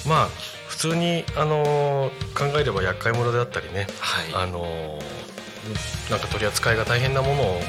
[0.08, 0.30] まあ
[0.70, 4.98] 普通にあの考えれば厄介者であったりね、はい、あの
[6.10, 7.60] なんか取り扱いが大変なものも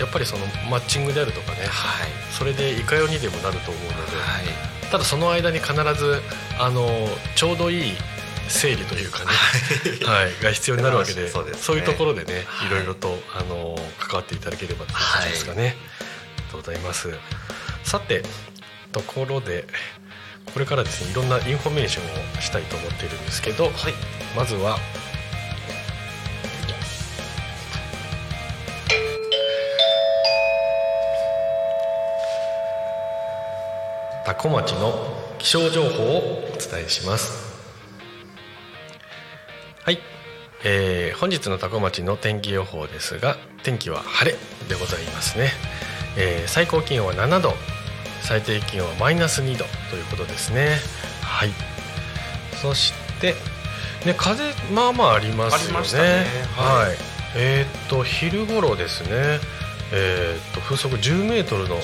[0.00, 6.22] やっぱりそのマッチングであるとかね、はい、それでいかようにでもなると思うので、はい、ただその間に必ず
[6.58, 6.88] あの
[7.36, 7.92] ちょうどいい
[8.48, 9.26] 整理というかね、
[10.06, 15.62] はい、が必要になるわけで そうで、ね、そういうところでね、はい、いろいろとあの関わっていただければという感じですかね。
[15.62, 17.14] はい、ありがとうございます。
[17.84, 18.22] さて
[18.92, 19.66] ところで
[20.52, 23.72] これからですねいろんなインフォメーションをしたいと思っているんですけど、はい、
[24.36, 24.78] まずは
[34.34, 34.92] 多古町の
[35.38, 37.50] 気象情報をお伝えします。
[39.82, 39.98] はい、
[40.64, 44.36] えー、本日の多古町の天気予報ですが天気は晴れ
[44.68, 45.50] でございますね、
[46.16, 47.54] えー、最高気温は7度
[48.22, 50.76] 最低気温はマイナス2度ということですね。
[51.22, 51.50] はい。
[52.62, 53.34] そして
[54.06, 56.96] ね風まあまあありますよね、ね、はい、はい、
[57.36, 59.40] えー、っと昼頃ですね
[59.92, 61.76] えー、っと風速10メートルの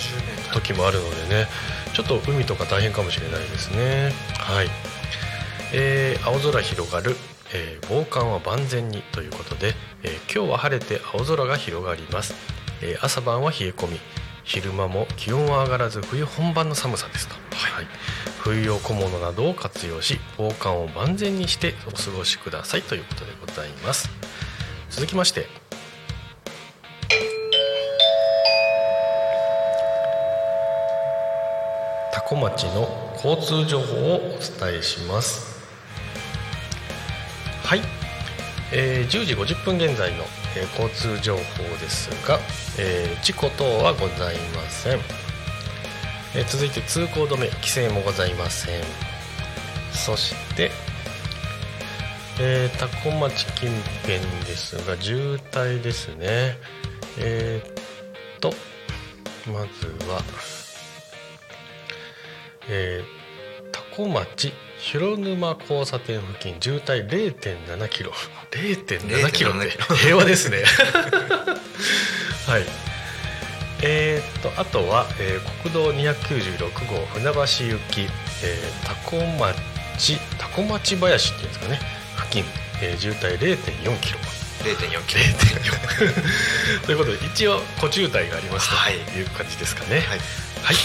[0.53, 1.47] 時もあるのでね
[1.95, 4.13] ちょっと海とか大変かもしれないですね。
[4.39, 4.69] はい、
[5.73, 7.17] えー、青空広がる
[7.55, 12.35] えー、防寒は万全にということで、えー、今日は晴れて青空が広がります、
[12.83, 14.01] えー、朝晩は冷え込み
[14.45, 17.87] 昼間も気温は上がらず冬本番の寒さですと、はい、
[18.41, 24.09] 冬用小物などを活用し防寒を万全にしてお過ごしくださいということでございます。
[24.89, 25.66] 続きまして
[32.29, 35.57] 多古町の交通情報をお伝えします。
[37.63, 37.81] はい、
[38.73, 40.25] えー、10時50分現在の、
[40.57, 41.43] えー、交通情報
[41.81, 42.39] ですが、
[42.79, 44.99] えー、事故等はございません、
[46.35, 48.83] えー、続いて通行止め規制もございません。
[49.93, 50.71] そして
[52.39, 53.71] えー、多古町近
[54.03, 56.59] 辺ですが渋滞ですね。
[57.19, 57.71] えー、
[58.37, 58.53] っと
[59.51, 60.21] まずは
[62.69, 68.13] えー、多古町広沼交差点付近渋滞0.7キロ。
[68.51, 70.65] 0.7キロって 平和ですね。
[72.47, 72.67] はい。
[73.83, 78.09] えー、っとあとは、えー、国道296号船橋行き、
[78.43, 81.81] えー、タコ町タコ町林っていうんですかね。
[82.17, 82.45] 付近、
[82.81, 84.19] えー、渋滞0.4キロ。
[84.65, 85.21] 0.4キロ。
[86.87, 90.01] ということで一応小渋滞がありますという感じですかね。
[90.01, 90.19] はい、
[90.63, 90.77] はい、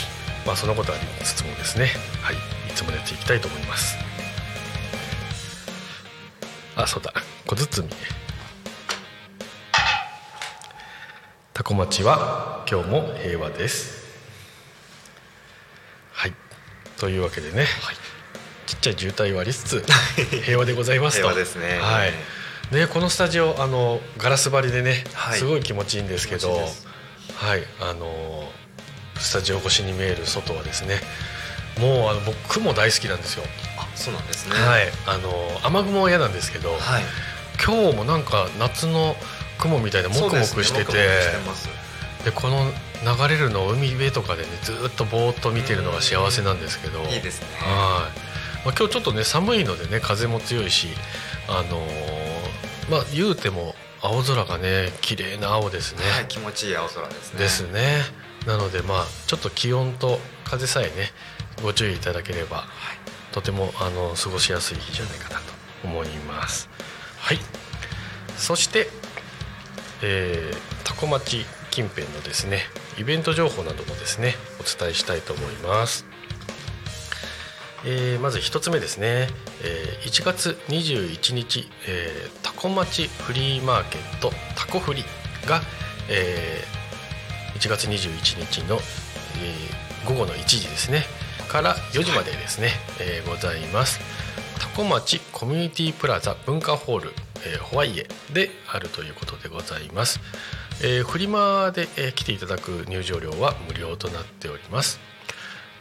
[0.45, 1.89] まあそのことありつつもですね。
[2.21, 2.36] はい。
[2.36, 3.97] いつもやっていきたいと思います。
[6.75, 7.13] あそうだ。
[7.45, 7.88] 小包。
[11.54, 14.01] タコ町は今日も平和です。
[16.12, 16.34] はい。
[16.97, 17.67] というわけでね、はい、
[18.65, 19.86] ちっちゃい渋滞はありつつ
[20.43, 21.23] 平和でございますと。
[21.23, 21.77] 平和ですね。
[21.80, 22.13] はい。
[22.71, 26.54] ね、このスタジオあのガラス張りでね、はい、すごい気持ちいいんですけど
[27.36, 27.63] はい。
[27.82, 28.49] あの
[29.21, 30.95] スタジオ越しに見える外はですね
[31.79, 33.43] もうあの僕も大好きなんですよ。
[33.77, 34.55] あそうなんですね。
[34.55, 34.88] はい。
[35.07, 35.31] あの
[35.63, 37.03] 雨雲は嫌なんですけど、はい、
[37.63, 39.15] 今日もなんか夏の
[39.57, 40.91] 雲みたいなもくもくしてて
[42.25, 42.65] でこの
[43.03, 47.03] 流れるのを海辺とかでねずっとぼーっと見てるのが幸せなんですけど。
[47.03, 47.47] いいですね。
[47.60, 48.10] は
[48.63, 50.89] い、まあ、今日ちょっとね寒いのでね風も強いし
[51.47, 57.39] あのー、まあ言うても青空がね綺麗な青ですね、はい、気持ちいい青空ですね。
[57.39, 58.01] ですね
[58.45, 61.12] なのでまあちょっと気温と風さえね
[61.62, 62.67] ご注意いただければ、はい、
[63.34, 65.43] とてもあの過ごしやすい日じゃないかなと
[65.84, 66.69] 思います。
[67.19, 67.39] はい。
[68.38, 68.88] そして、
[70.01, 72.63] えー、多古町近辺のですね
[72.97, 76.06] イベント情報などもですねお伝えしたいと思います。
[77.84, 79.27] えー、まず1つ目ですね、
[79.63, 85.04] えー、1月21日、えー、タコ町フリーマーケットタコフリ
[85.47, 85.62] が、
[86.10, 86.81] えー、
[87.62, 91.06] 1月21日の、えー、午後の1時ですね。
[91.47, 94.00] から4時までですね、えー、ございます。
[94.60, 97.12] 多古町コミュニティプラザ文化ホール、
[97.45, 100.19] えー、ホワイエであるということでございます、
[100.84, 105.00] えー、フリマで、えー、来ていただく入場料は無料となっております。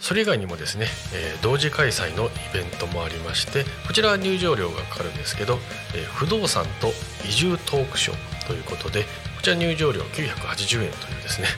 [0.01, 5.59] それ以外にもですね、えー、同時開催のイベントもありましてこちらは入場料がかかるんですけど、
[5.95, 6.89] えー、不動産と
[7.29, 9.05] 移住トークショーということで
[9.41, 11.49] こちら入場料980円というですね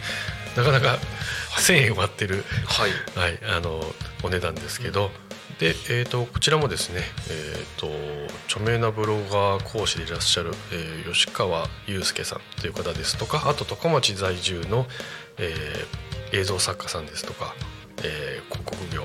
[0.56, 0.98] なかなか
[1.56, 2.90] 1,000円割ってる、はい。
[3.18, 3.82] はい、あの
[4.22, 5.10] お値段ですけど、
[5.58, 7.88] で、えー、とこちらもですね、えー、と
[8.46, 14.86] 著名なブロガー講師でいらっしゃる、えー吉川祐介さんという方ですとかあと高町在住の、
[15.38, 17.54] えー映像作家さんですとか、
[18.04, 19.04] えー広告業。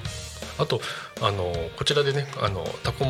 [0.60, 0.82] あと
[1.22, 3.06] あのこちらでねあのタコ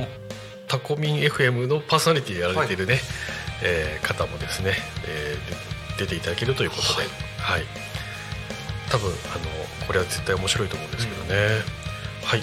[0.67, 2.99] タコミン FM のパーソナリティやられているね、
[3.63, 4.73] えー方もですね、
[5.05, 7.07] えーで出ていただけるということで、
[7.39, 7.63] はい。
[8.89, 9.15] 多分あの
[9.87, 11.33] これは絶対面白いと思うんですけどね、
[12.23, 12.41] はい、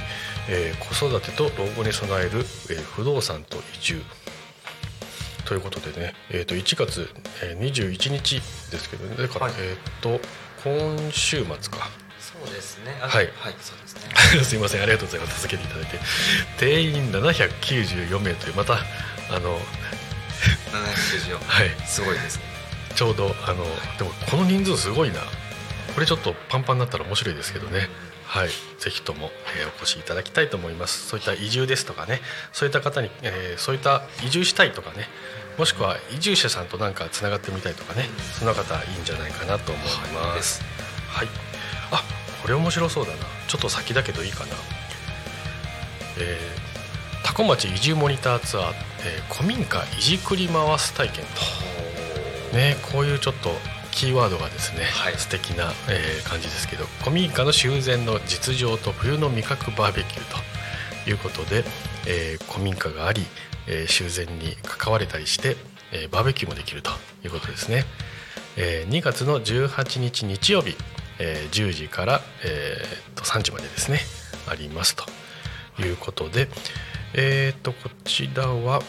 [0.48, 4.02] えー子育てと老後に備える、えー不動産と移住。
[5.46, 7.08] ということでね、えー、と1月、
[7.42, 9.16] えー21日ですけどね。
[9.16, 9.54] だから、はい。
[9.58, 10.20] えっ、と
[10.64, 11.90] 今週末か。
[12.18, 12.98] そうですね。
[13.02, 13.30] あはい。
[13.36, 13.94] はいそうです
[14.38, 14.44] ね。
[14.44, 14.82] すいません。
[14.82, 15.42] ありがとうございます。
[15.42, 16.00] 助けていただいて。
[16.58, 18.78] 定員794名というまた
[19.30, 19.60] あの
[20.72, 21.70] 794はい。
[21.86, 22.44] すごいですね。
[22.94, 23.64] ちょうどあの
[23.98, 25.20] でもこの人数すごいな。
[25.94, 27.88] これちょっとパンパンになったら面白いですけどね。
[28.26, 28.48] はい。
[28.78, 31.06] ぜひとも、えーお越しいただきたいと思います。
[31.08, 32.20] そういった移住ですとかね。
[32.52, 35.08] そういった方に、えーそういった移住したいとかね。
[35.58, 38.08] もしくは移住者さんとなんかつながってみたいとかね。
[38.38, 40.62] そんな方いいんじゃないかなと思います。
[41.08, 41.28] はい。
[41.92, 42.02] あ
[42.42, 43.18] これ面白そうだな。
[43.46, 44.54] ちょっと先だけどいいかな。
[46.18, 46.63] えー
[47.24, 48.72] 多古町移住モニターツアー、
[49.04, 52.56] えー古民家いじくり回す体験と。
[52.56, 53.50] ね、こういうちょっと
[53.90, 55.14] キーワードがですね、はい。
[55.16, 61.64] 素敵な、えー感じですけど古民家の修繕の実情と冬の味覚バーベキューということで、
[62.06, 63.22] えー古民家があり、
[63.66, 65.56] えー修繕に関われたりして、
[65.92, 66.90] えーバーベキューもできると
[67.24, 67.84] いうことですね、
[68.56, 70.76] えー2月の18日日曜日、
[71.18, 74.00] えー10時から、えーと3時までですね
[74.48, 75.04] ありますと
[75.82, 76.48] いうことで、
[77.14, 78.80] えー、とこちらは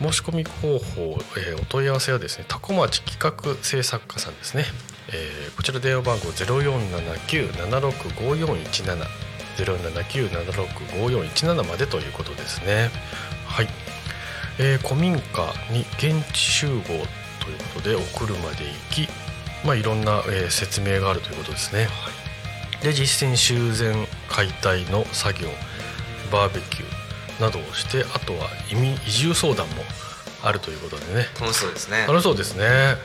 [0.00, 4.64] 申し込み方法、えーお問い合わせはですね多古町企画制作課さんですね、
[5.12, 9.04] えーこちら電話番号0479765417
[9.56, 12.90] 0479765417までということですね。
[13.46, 13.68] はい、
[14.58, 15.20] えー古民家
[15.70, 16.98] に現地集合という
[17.74, 19.08] ことでお車で行き
[19.64, 21.88] まあいろんな、えー説明があるということですね、
[22.82, 25.48] で実践修繕解体の作業
[26.32, 26.99] バーベキュー
[27.40, 29.82] などをしてあとは移民移住相談も
[30.42, 31.26] あるということでね。
[31.40, 32.06] 楽しそうですね。
[32.06, 32.96] 楽しそうですね。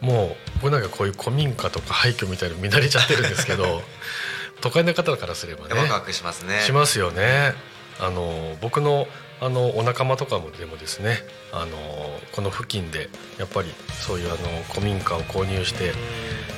[0.00, 3.82] もう僕なんかこういう古民家とか廃墟みたいの見慣れちゃってるんですけど
[4.62, 6.62] 都会の方からすればねワクワクしますね。
[6.62, 7.54] しますよね。
[7.98, 9.06] あの僕の
[9.42, 11.18] あのお仲間とかもでもですね
[11.52, 13.08] あのこの付近で
[13.38, 13.72] やっぱり
[14.06, 15.94] そういうあの古民家を購入して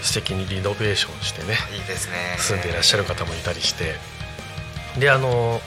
[0.03, 2.37] 素敵にリノベーションしてねいいですね。
[2.39, 3.97] 住んでいらっしゃる方もいたりして。
[4.99, 5.61] であの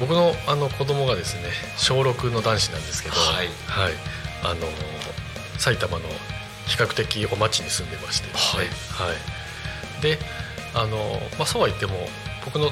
[0.00, 1.42] 僕のあの子供がですね
[1.76, 3.46] 小6の男子なんですけど、はい。
[3.66, 3.92] はい。
[4.42, 4.66] あの
[5.58, 6.08] 埼玉の
[6.66, 10.02] 比較的お町に住んでましてですね、はい。
[10.02, 10.18] で
[10.74, 10.96] あの、
[11.38, 11.94] まあ、そうは言っても
[12.44, 12.70] 僕の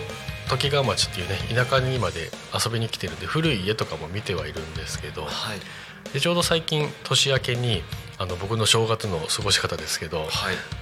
[0.48, 5.60] 時川町っていうね田舎にまで遊びに来てるんで古い家とかも見てはいるんですけどはい。
[6.12, 7.82] でちょうど最近年明けに
[8.18, 10.28] あの僕の正月の過ごし方ですけど、はい。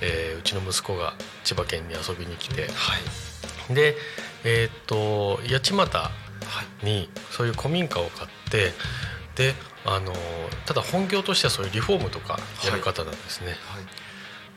[0.01, 1.13] えーうちの息子が
[1.45, 2.69] 千葉県に遊びに来ては
[3.71, 3.75] い。
[3.75, 3.95] で
[4.45, 6.30] えーっと八街はい
[6.83, 8.73] にそういう古民家を買って
[9.37, 10.13] であの
[10.67, 13.57] ただ本業としてはそういうリフォームとかやる方なんですね、はい。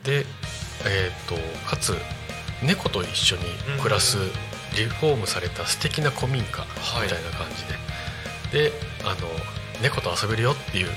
[0.04, 0.26] で
[0.86, 1.94] えーっとかつ
[2.62, 3.42] 猫と一緒に
[3.80, 4.18] 暮らす
[4.76, 6.64] リフォームされた素敵な古民家
[7.02, 7.46] みたいな感
[8.50, 8.72] じで、で
[9.04, 9.28] あの
[9.82, 10.88] 猫と遊べるよっていう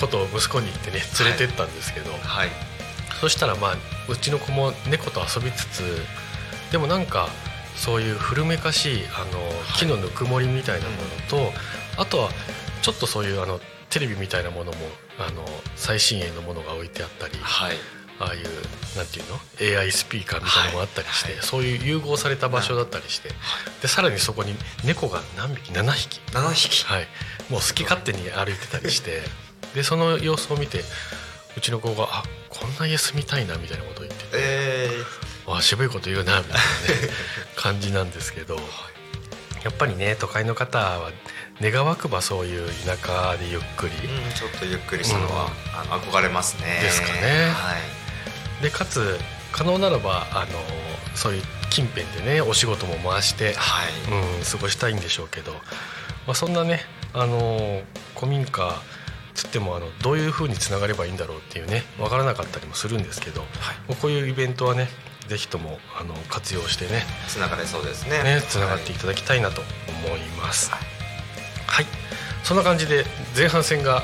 [0.00, 2.48] ことを息子に言ってね連れてったんですけど、はい。
[3.20, 3.76] そしたらまあ
[4.08, 5.82] うちの子も猫と遊びつつ
[6.72, 7.28] でもなんか
[7.82, 9.40] そういう古めかしいあの
[9.76, 11.52] 木のぬくもりみたいなものと、
[12.00, 12.30] あとは
[12.80, 13.58] ちょっとそういうあの
[13.90, 14.78] テレビみたいなものも
[15.18, 17.76] あの最新鋭のものが置いてあったりはい。
[18.20, 18.42] ああいう
[18.96, 21.38] なんていうの？AI スピーカーみたいなのもあったりして、はい。
[21.38, 23.30] はいそういう融合された場所だったりして、
[23.80, 26.20] でさらにそこに猫が何匹7匹。
[26.30, 26.84] 7匹。
[26.84, 27.08] はい、
[27.50, 29.22] もう好き勝手に歩いてたりして
[29.74, 30.84] でその様子を見て
[31.56, 34.61] うちの子が「あこんな家住みたいな」みたいなことを言ってえ
[35.46, 36.62] 「わ渋いこと言うな」みたいなね
[37.56, 38.58] 感じなんですけど。
[39.64, 41.12] やっぱりね都会の方は
[41.60, 43.92] 願わくばそういう田舎でゆっくり。
[43.92, 46.80] ーうんちょっとゆっくりしたのは、あの憧れますね。
[46.82, 47.50] ですかね。
[47.54, 47.74] は
[48.60, 48.62] い。
[48.62, 49.18] でかつ
[49.52, 50.58] 可能ならばあの
[51.14, 53.92] そういう近辺でねお仕事も回して、はい。
[54.38, 55.58] うん、過ごしたいんでしょうけど、ま
[56.32, 56.80] あ、そんなね
[57.12, 57.82] あの
[58.16, 58.74] 古民家
[59.34, 63.46] つってもあのどういうふうにつながればいいんだろうっていうね分からなかったりもするんですけど、も
[63.90, 64.88] うこういうイベントはね
[65.28, 67.04] ぜひともあの活用してね。
[67.28, 68.22] つながれそうですね。
[68.22, 70.70] ねつながっていただきたいなと思います。
[70.70, 71.86] はい、
[72.44, 73.04] そんな感じで
[73.36, 74.02] 前半戦が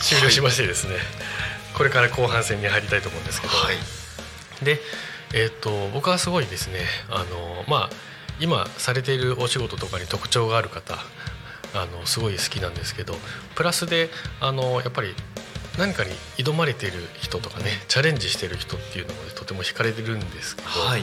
[0.00, 0.96] 終了しましてですね、
[1.74, 3.76] これから後半戦に入りたいと思うんですけど、はい。
[4.64, 4.80] で、
[5.34, 6.80] えーと、と僕はすごいですね
[7.10, 7.90] あの、まあ、
[8.40, 10.94] 今されているお仕事とかに特徴がある方
[11.74, 13.14] あのすごい好きなんですけど
[13.54, 15.14] プラスであのやっぱり
[15.78, 21.02] 何かに挑まれている人とかねチャレンジしている人っていうのもとても惹かれてるんですけど、はい、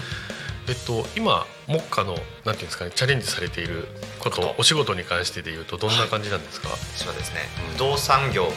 [0.67, 3.87] えっと、今目下のなんていうんですかねチャレンジされている
[4.19, 7.39] ことお仕事に関してでいうとどんな感じなんですか、はい、そうですね、
[7.73, 8.51] 不動産業も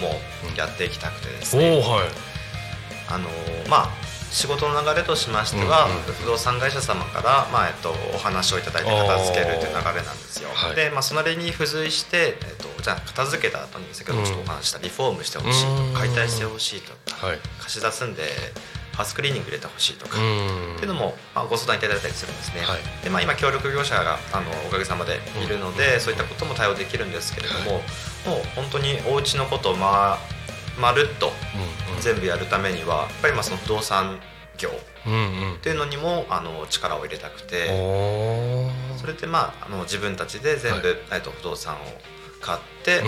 [0.57, 2.09] やっていきたくてですね、うん、はい、
[3.09, 3.29] あの
[3.71, 5.89] まあ仕事の流れとしましては、
[6.20, 10.51] 不動産会社様から、まあえっと、お話をいただいて片付けるという流れなんですよ。
[10.53, 18.22] はい、で、まあ、それに付随して、えっと、じゃあ片付けた後に先ほどちょっとお話したリフォームしてほしいとか解体してほしいとか、はい、貸し出すんで
[18.95, 20.18] ハウスクリーニング入れてほしいとかっ
[20.79, 22.62] ていうのも、まあ、ご相談いただいたりするんですね。
[22.62, 27.83] はい、でまあ、今協力業者があのおかげさまでいるので、そういったことも対応できるんですけれども、もう
[28.57, 30.38] 本当にお家のことをまあ
[30.79, 31.33] まるっと
[32.01, 34.18] 全部やるためにはやっぱりまあその不動産
[34.57, 37.66] 業っていうのにもあの力を入れたくて。
[38.99, 41.79] それでまああの自分たちで全部、はい、と不動産を
[42.41, 43.01] 買って、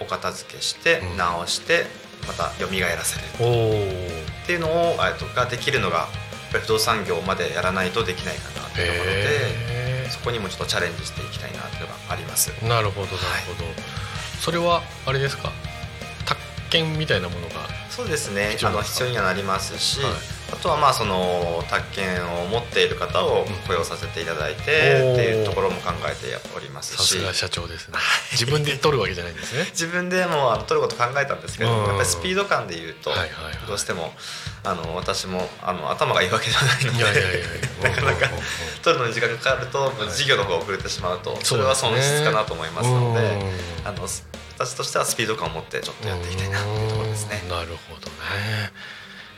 [0.00, 1.84] お片付けして直して
[2.26, 3.24] また蘇らせる。
[3.24, 6.08] っていうのをとができるのが
[6.50, 12.50] 不動産業までやらないとできないかなというところでそこにもちょっとチャレンジしていきたいなというのがあります。
[12.64, 13.74] なるほどなるほど、はい、
[14.40, 15.52] それはあれですか？
[16.74, 17.54] 券みたいなものが
[17.94, 18.56] そうですね。
[18.64, 20.12] あの必要にはなりますし、はい、
[20.52, 24.72] あとはまあその宅建を持っている方を雇用させていただいてって
[25.30, 26.96] いうところも考えておりますし。
[26.96, 27.98] さすが社長ですね。
[28.32, 29.66] 自分で取るわけじゃないんですね。
[29.70, 33.12] 自分でもあの取ること考えたんですけどやっぱりスピード感でいうと
[33.68, 34.12] どうしても
[34.64, 37.44] あの私もあの頭がいいわけじゃないので
[37.80, 38.28] なかなか
[38.82, 43.38] 取るのに時間がかかると事業の方が遅れてしまうとそれは損失かなと思いますので
[43.84, 44.08] あの
[44.56, 47.42] 私としてはスピード感を持ってちょっとやっていきたいなっていうところですね。
[47.48, 48.72] なるほどね。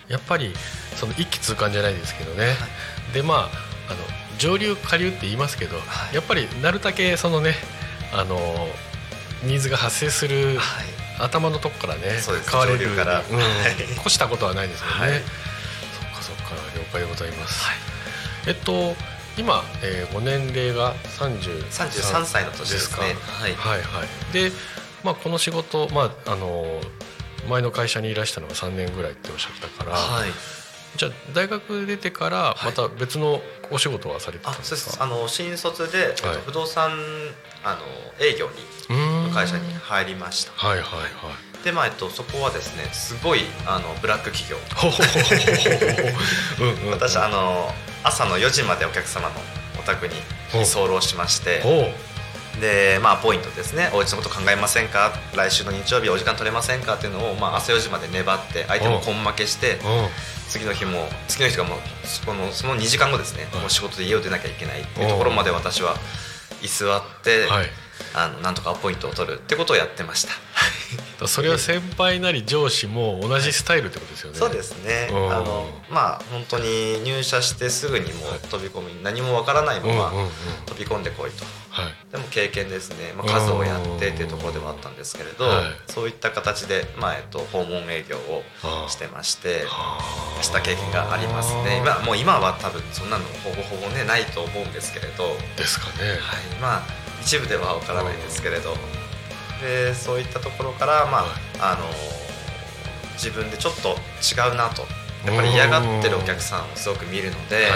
[0.08, 0.52] やっぱり
[0.94, 2.52] その一気通貫じゃないですけどね、は
[3.10, 3.48] い、でまああの
[4.38, 7.54] 上流下流って言いますけど、はい、やっぱりなるだけそのね
[8.12, 8.38] あの
[9.42, 10.86] ニーズが発生する、はい、
[11.18, 12.02] 頭のとこからね
[12.50, 13.24] 変われるから、うん、
[14.00, 17.66] 越したことはないですよね、はい、そっかそっか了解でございます、
[18.46, 18.94] えっと
[19.38, 24.32] 今、えー、ご年齢が30 33歳の年ですか、ね、はい、はいはい。
[24.32, 24.50] で
[25.06, 26.80] まあ、この仕事、まあ、あの
[27.48, 30.30] 前の会社にいらしたのが3年ぐらいっておっしゃったから、はい、
[30.96, 33.40] じゃあ大学出てからまた別の
[33.70, 36.90] お仕事はされてたんですか、はい、あの新卒で、不動産
[37.62, 37.78] あの
[38.20, 40.52] 営業に会社に入りました。
[40.52, 41.06] はいはいは
[41.62, 41.64] い。
[41.64, 44.56] でまあえっと、そこはですねすごいあのブラック企業。
[46.90, 47.70] 私あの
[48.02, 49.34] 朝の4時までお客様の
[49.78, 50.14] お宅に
[50.52, 51.62] 居候しまして
[52.60, 53.90] でまあポイントですね。
[53.92, 55.12] お家のこと考えませんか？
[55.34, 56.94] 来週の日曜日お時間取れませんか？
[56.94, 59.78] っていうのを、まあ、朝4時まで粘って相手も根負けして
[60.48, 63.46] 次の日も次の日がもうそのその2時間後ですね。
[63.60, 65.96] もう仕事で家を出なきゃいけないっていうところまで私は
[66.62, 67.66] 居座って、はい、
[68.14, 70.32] あのなんとかアポイントを取るってことをやってました。
[71.26, 75.08] それは先輩なり上司も同じスタイルってことですよね、 そうですね。
[75.10, 80.12] あのまあ本当に入社してすぐにも飛び込み、何もわからないまま
[80.66, 81.44] 飛び込んでこいと、
[81.76, 88.42] はい、でも経験ですね、まあ、数をやってっていうところではあったんですけれど、はい、そういった形で、まあえっと、訪問営業を
[88.88, 89.64] してまして
[90.40, 91.82] した経験がありますね。
[91.82, 95.36] 今もう今は多分そんなのほぼほぼねないと思うんですけれど。
[95.58, 96.18] ですかね、はい。
[96.60, 96.82] まあ
[97.20, 98.74] 一部ではわからないですけれど。
[99.60, 101.24] でそういったところから、ま
[101.58, 101.86] あ、あの
[103.14, 104.82] 自分でちょっと違うなと。
[105.24, 107.68] やっぱり嫌がってるお客さんをすごく見るので、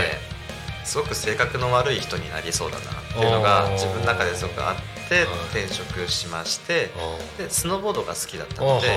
[0.85, 6.91] すごく性格の悪い人になりそうだなっていうのが自分の中ですごくあって転職しまして
[7.39, 8.89] でスノーボードが好きだったので、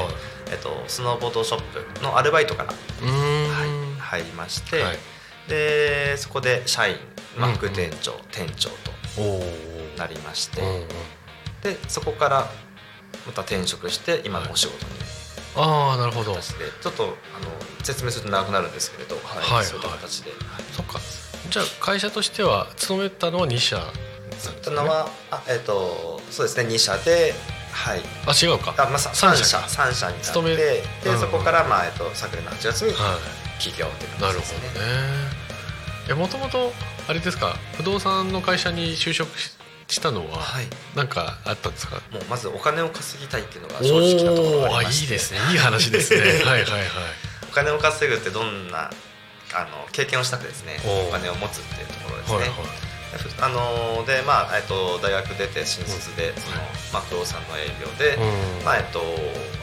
[0.51, 1.61] えっと、スノーボードショッ
[1.97, 4.83] プのアルバイトから、はい、入りまして、
[5.47, 6.95] でそこで社員、
[7.37, 8.93] まあ、副店長、店長と。
[9.97, 10.61] なりまして、
[11.61, 12.49] でそこから
[13.27, 14.91] また転職して今のお仕事に、
[15.55, 16.35] ああなるほど。
[16.35, 17.13] ちょっとあの
[17.83, 20.39] 説明すると長くなるんですけれど、はいはい、そういった形で、はい、
[20.71, 20.99] そっか
[21.49, 23.87] じゃあ会社としては勤めたのは2社なん
[24.29, 24.75] ですね。
[24.77, 27.33] はあえっ、ー、とそうですね2社で
[27.73, 28.01] はい。
[28.27, 28.75] あ違うか。
[28.77, 32.93] あ、まあ、3社3社になってで、うん、そこからまあえっ、ー、と昨年の8月に
[33.59, 34.79] 起業っていう感じですね、なる
[36.07, 36.21] ほどね。
[36.21, 36.71] もともと
[37.07, 39.29] あれですか不動産の会社に就職
[39.87, 40.39] したのは
[40.95, 45.05] 何かあったんですか、もうまずお金を稼ぎたいっていうのが正直なところがありまして。
[45.05, 45.39] いいですね。
[45.51, 46.21] いい話ですね。
[46.21, 46.83] はいはいはい。
[47.49, 48.91] お金を稼ぐってどんな
[49.55, 50.77] あの経験をしたくですね
[51.07, 52.93] お金を持つっていうところですね、はいはい。
[53.41, 56.57] あのでまあえっと、大学出て新卒でその、
[56.93, 58.17] まあ、不動産の営業で、
[58.65, 59.01] まあえっと、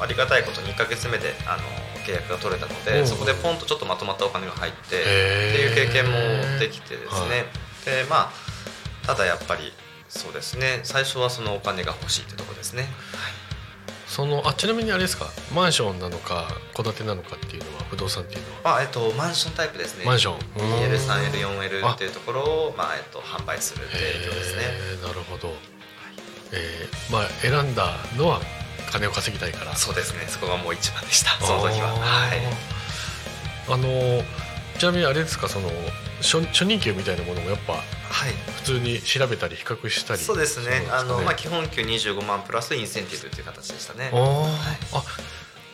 [0.01, 1.65] ありがたいこと2か月目であの
[2.07, 6.19] 契約が取れたので、そこでポンとちょっとまとまったお金が入ってっていう経験も
[6.61, 7.51] できてですね、
[7.85, 9.73] でまあただやっぱり
[10.09, 10.81] そうですね。
[10.85, 12.91] 最初はそのお金が欲しいってとこですね、はい、
[14.11, 15.27] そのあちなみにあれですか？
[15.55, 18.79] マンションなのか戸建てなのかっていうのは不動産っていうのは？
[18.79, 20.05] あ、えっと、マンションタイプですね。
[20.05, 20.39] マンション。
[20.59, 24.63] 2L3L4L っていうところをまあえっと、販売する提供ですね。
[25.07, 25.57] なるほど、はい、
[26.51, 28.41] えー、まあ、選んだのは
[28.91, 29.77] 金を稼ぎたいから。
[29.77, 30.25] そうですね。
[30.27, 31.31] そこがもう一番でした。
[31.47, 31.95] その時は。
[31.95, 32.41] はい。
[33.69, 34.25] あの
[34.77, 35.49] ちなみにあれですか？
[35.49, 35.69] その
[36.23, 37.83] 初初任給みたいなものもやっぱはい。
[38.57, 44.11] 普通に調べたり比較したりそうですね、ね、あの、まあ、基本給25万プラスインセンティブっていう形でしたね。
[44.11, 44.13] はい、
[44.93, 45.03] あ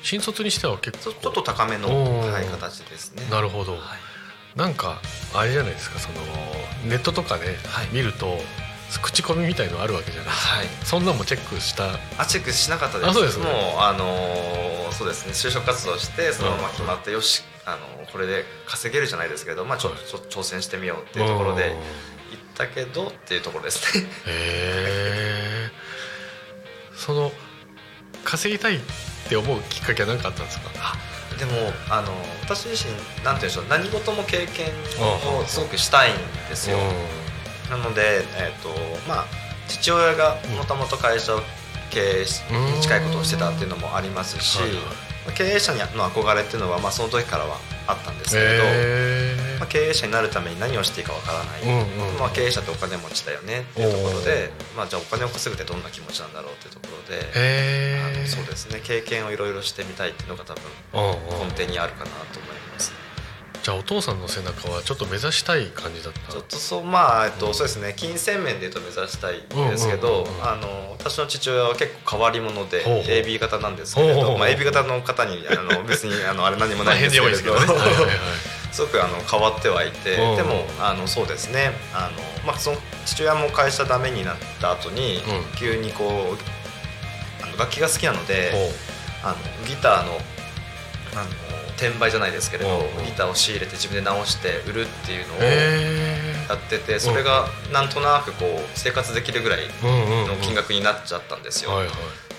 [0.02, 1.12] 新卒にしては結構。
[1.12, 1.88] ちょっと高めの、
[2.20, 3.26] はい、形ですね。
[3.30, 3.80] なるほど、はい、
[4.58, 5.00] なんか
[5.34, 6.14] あれじゃないですかその
[6.88, 7.56] ネットとかで
[7.92, 8.38] 見ると、
[9.02, 11.94] 口コミみたいのあるわけじゃないですか、はい、そんなもチェックした？
[12.18, 13.10] あチェックしなかったです。
[13.10, 15.32] あそうです、ね、もうあのー、そうですね。
[15.32, 21.74] 就職活動してそのまま決まって、よしあのこれで稼げるじゃないですけど、まあ、ちょちょ挑戦してみようっていうところで
[22.30, 23.98] 行ったけどっていうところです。
[23.98, 24.06] ね。
[24.26, 25.70] へ
[26.96, 27.32] その
[28.24, 28.80] 稼ぎたいっ
[29.28, 30.70] て思うきっかけは何かあったんですか？
[31.38, 31.52] でも
[31.90, 32.12] あの
[32.42, 32.94] 私自身
[33.24, 34.68] なんていうんでしょう何事も経験
[35.40, 36.14] をすごくしたいん
[36.48, 36.78] ですよ。
[37.70, 38.68] なので、えーと
[39.08, 39.24] まあ、
[39.68, 41.40] 父親がもともと会社を
[41.90, 44.60] 経営に近いことをしてたっていうのもありますし、
[45.34, 48.64] 経営者の憧れっていうのは、まあ、その時からはあったんですけれど、
[49.58, 58.80] まあ、経営者になるために何をしていいかわからない、うんうん、まあ、経営者ってお金持ちだよねっていうところで、まあ、じゃあお金を稼ぐってどんな気持ちなんだろうっていうところであのそうですね。
[58.82, 60.62] 経験をいろいろしてみたいっていうのが多分
[60.92, 62.92] 根底にあるかなと思います。
[63.66, 66.30] じゃあお父さんの背中はちょっと目指したい感じだった？
[66.32, 67.94] ちょっとそうまあ、えっと、そうですね。
[67.96, 69.40] 金銭面でいうと目指したいん
[69.70, 77.38] ですけど、あの私の父親は結構変わり者で AB 型なんですけれど、まあ、AB 型の方にあの別にあのあれ何もないんですけれど
[78.70, 81.72] すごくあの変わってはいてでもあのそうですね。
[81.92, 85.22] あの、まあ、その父親も会社ダメになった後に、
[85.58, 88.52] 急にこうあの楽器が好きなので
[89.24, 89.36] あの
[89.66, 90.12] ギターの
[91.16, 95.42] あの転売じゃないですけれど、ギターを仕入れて自分で直して売るっていうのを
[96.48, 101.70] やっててそれがなんとなくこう生活できるぐらいの金額になっちゃったんですよ。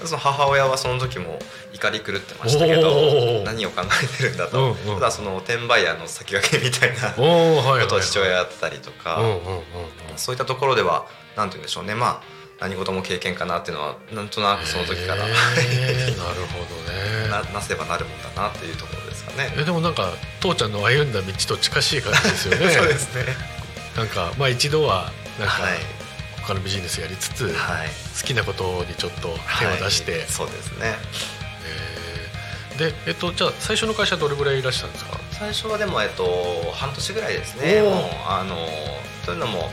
[0.06, 1.40] その母親はその時も
[1.74, 9.20] 怒り狂ってましたけど何を考えてるんだと、ただその転売屋の先駆けみたいなことを父親やったりとか
[10.16, 11.96] そういったところでは何て言うんでしょうね。
[11.96, 17.28] まあ何事も経験かなっていうのはなんとなくその時から なるほどね。
[17.30, 19.54] ななせばなるもんだなっていうところかね。
[19.58, 22.70] えでもなんか父ちゃんの歩んだ道と近しい感じですよね。
[22.74, 23.26] そうですね。
[23.96, 25.78] なんかまあ一度はなんか、はい、
[26.42, 30.98] 他のビジネスやりつつ、はい、好きなことにちょっと手を出して、はい、そうですね。
[32.78, 35.20] で、えっと、じゃあ最初の会社どれぐらいいらしたんですか？
[35.32, 37.82] 最初はでも、えっと、半年ぐらいですね。
[37.82, 37.94] もう
[38.28, 38.56] あの
[39.26, 39.72] というのも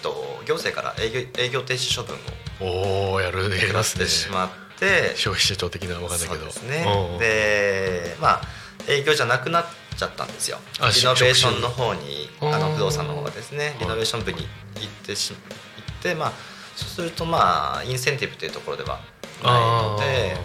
[0.00, 2.16] と行政から営業営業停止処分
[2.60, 6.44] をおおやるやりますてしまって消費者庁的なわかんないけど。
[6.44, 6.86] ですね。
[7.18, 8.42] でまあ
[8.88, 9.64] 営業じゃなくなっ
[9.96, 10.58] ちゃったんですよ。
[10.74, 13.76] リノベーションの方にあの不動産の方がですね。
[13.80, 16.32] リノベーション部に行ってし行ってまあ
[16.76, 19.00] そうするとまあインセンティブというところでは
[19.42, 19.60] ない
[19.90, 20.36] ので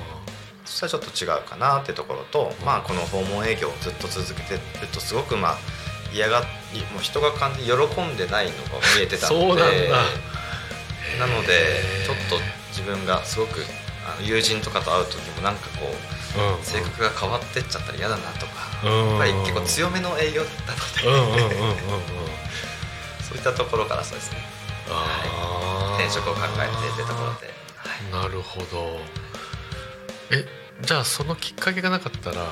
[0.66, 4.60] そしたらちょっと違うかなっていうところと、まあこの訪問営業をずっと続けてる
[4.94, 5.58] とすごくまあ
[6.14, 6.46] 嫌がも
[7.00, 9.92] う人が完全に喜んでないのが見えてたので
[11.20, 12.40] なのでちょっと
[12.70, 13.66] 自分がすごく
[14.06, 16.21] あの友人とかと会う時もなんかこう、
[16.64, 20.56] 性格が変わってっちゃったら嫌だなとか、やっぱり結構強めの営業だの
[21.48, 22.12] で。
[23.32, 24.40] そういったところからそうですね、
[24.90, 29.00] はい、転職を考えてってところで、はい、なるほど。
[30.32, 30.46] え
[30.82, 32.52] じゃあそのきっかけがなかったら、はい、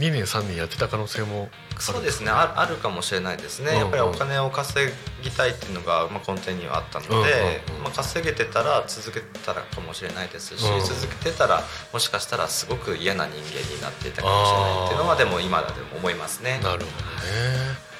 [0.00, 2.30] 2年3年やってた可能性もそうですね。
[2.30, 4.90] あるかもしれないですね、うんうん、やっぱりお金を稼
[5.22, 16.60] ぎたいっていうのが、まあ、根底にはあったので、うんうんうん、まあ、稼げてたら続けたらかもしれないですし、うん、続けてたらもしかしたらすごく嫌な人間になっていたかもしれないっていうのはでも今だでも思いますね。
[16.62, 17.90] なるほどね。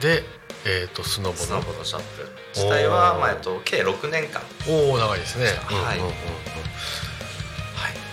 [0.00, 0.24] で、
[0.64, 1.36] えーと、スノボの。
[1.36, 4.42] スノボのシャップ自体は、まあえっと、計6年間。
[4.68, 5.46] おお長いですね。
[5.46, 6.16] はい、うんうんうん、はい。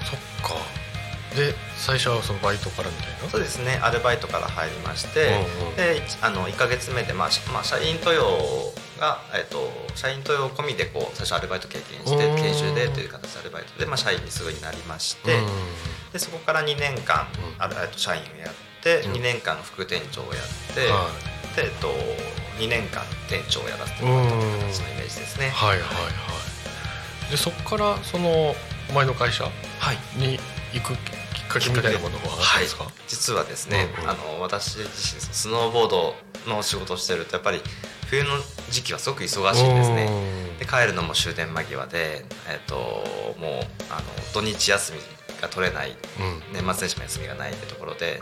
[0.05, 0.82] そっか
[1.35, 3.29] で最初はそのバイトからみたいな？
[3.29, 3.79] そうですね。
[3.81, 8.23] アルバイトから入りまして、うんうん、であの1か月目で、まあまあ、社員登用
[8.99, 15.47] が、えーと、社員登用込みでこう最初アルバイト経験して研修でという形でアルバイトで、まあ、社員にすぐになりまして、うん、
[16.13, 17.27] でそこから2年間、
[17.57, 21.09] アルバイト社員をやって、うん、2年間副店長をやって、は
[21.53, 21.87] い、で、えっと、
[22.59, 25.49] 2年間店長をやらせてもらったという形のイメージですね。
[25.49, 25.85] はいはいは
[27.27, 27.31] い。
[27.31, 28.53] でそこからその
[28.93, 29.45] 前の会社
[30.15, 30.37] に
[30.73, 30.93] 行く
[31.59, 32.23] かものは
[32.55, 36.15] あっですか、はい、実はですね、うんうん、あの私自身スノーボード
[36.47, 37.61] の仕事をしてるとやっぱり
[38.07, 38.29] 冬の
[38.69, 40.09] 時期はすごく忙しいんですね。
[40.59, 42.75] で帰るのも終電間際で、えーと、
[43.39, 44.99] もうあの土日休み
[45.41, 45.95] が取れない、うん、
[46.53, 48.21] 年末年始も休みがないってところで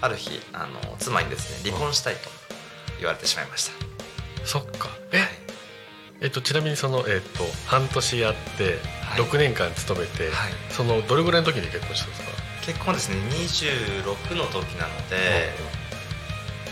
[0.00, 2.20] ある日あの妻にですね離婚したいと
[2.98, 3.72] 言われてしまいました、
[4.44, 4.88] そっか。
[5.12, 5.28] え、はい、
[6.22, 8.78] えっと、ちなみにその、えっと、半年やって
[9.16, 10.32] 6年間勤めて、はい、
[10.70, 12.37] そのどれぐらいの時に結婚したんですか？
[12.68, 15.54] 結婚ですね26の時なので、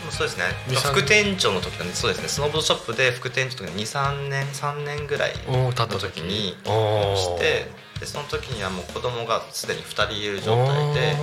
[0.04, 0.44] うん、そうですね。
[0.84, 2.28] 副店長の時なんでそうですね。
[2.28, 11.16] スノーボードショップで副店長の時に23年3年ぐらいの時に結婚してでその時にはもう子供がすでに2人いる状態で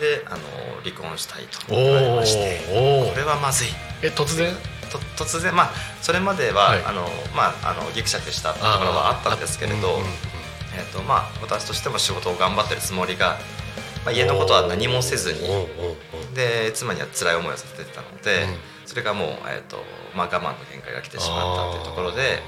[0.00, 0.38] であの
[0.82, 3.68] 離婚したいと言われましてこれはまずい。
[4.02, 4.52] え突然？
[5.16, 5.70] 突然まあ
[6.02, 7.02] それまでは、はい、あの
[7.36, 10.00] まああのギクシャクしたところはあったんですけれど、
[10.74, 13.38] えーとまあ、私としても仕事を頑張ってるつもりが、
[14.04, 15.40] まあ、家のことは何もせずに。
[16.34, 18.46] で妻には辛い思いをさせてたので、
[18.86, 19.82] それがもう、えーと
[20.14, 22.40] まあ、我慢の限界が来てしまったというところで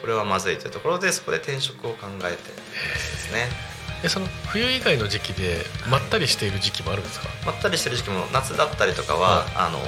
[0.00, 3.77] これはまずいというところでそこで転職を考えてですね。
[4.04, 7.28] えその冬以外の時期でまったりしている時期もあるんですか？
[7.44, 9.78] まったりしてる時期も夏だったりとかは、はい、あの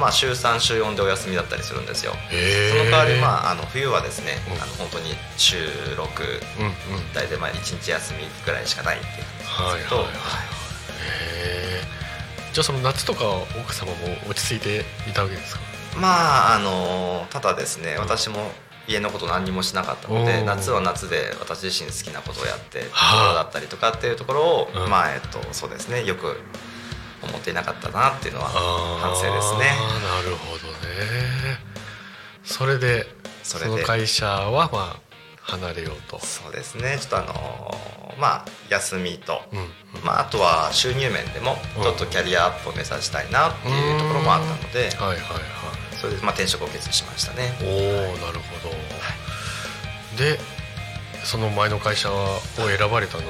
[0.00, 2.12] まあ、週3週4でお休みだったりするんですよ。
[2.12, 5.62] その代わり、まあ、あの冬はですね、うん、あの本当に週6、
[5.96, 9.12] うんうん、大体まあ1日休みぐらいしかないっていう
[9.56, 10.08] 感じですけど、は
[12.52, 13.24] じゃあその夏とか
[13.60, 13.96] 奥様も
[14.30, 15.60] 落ち着いていたわけですか？
[15.96, 18.50] まああのただですね、私も
[18.88, 22.92] 家のこと何にもしなかったので夏は夏で私自身好きなことをやってとこ
[23.28, 26.38] ろだったりとかっていうところを、はあ、まあえっとそうですねよく
[27.22, 29.74] 思っていなかったなっていうのは反省ですね。
[30.02, 31.58] なるほどね。
[32.44, 33.06] それで
[33.42, 33.82] それで。
[33.82, 35.00] 会社はまあ
[35.40, 36.18] 離れようと。
[36.20, 36.98] そうですね。
[37.00, 37.74] ちょっとあの
[38.18, 39.66] まあ休みと、うんうん、
[40.04, 45.65] まあ、あとは収入面でもちょっとキャリアアップを目指したいなっていうところもあったので、はいはいはい
[46.00, 47.52] それでまあ転職を決意しましたね。
[47.62, 47.68] おお、
[48.26, 48.76] なるほど、は
[50.14, 50.38] い、で
[51.24, 53.24] その前の会社を選ばれたの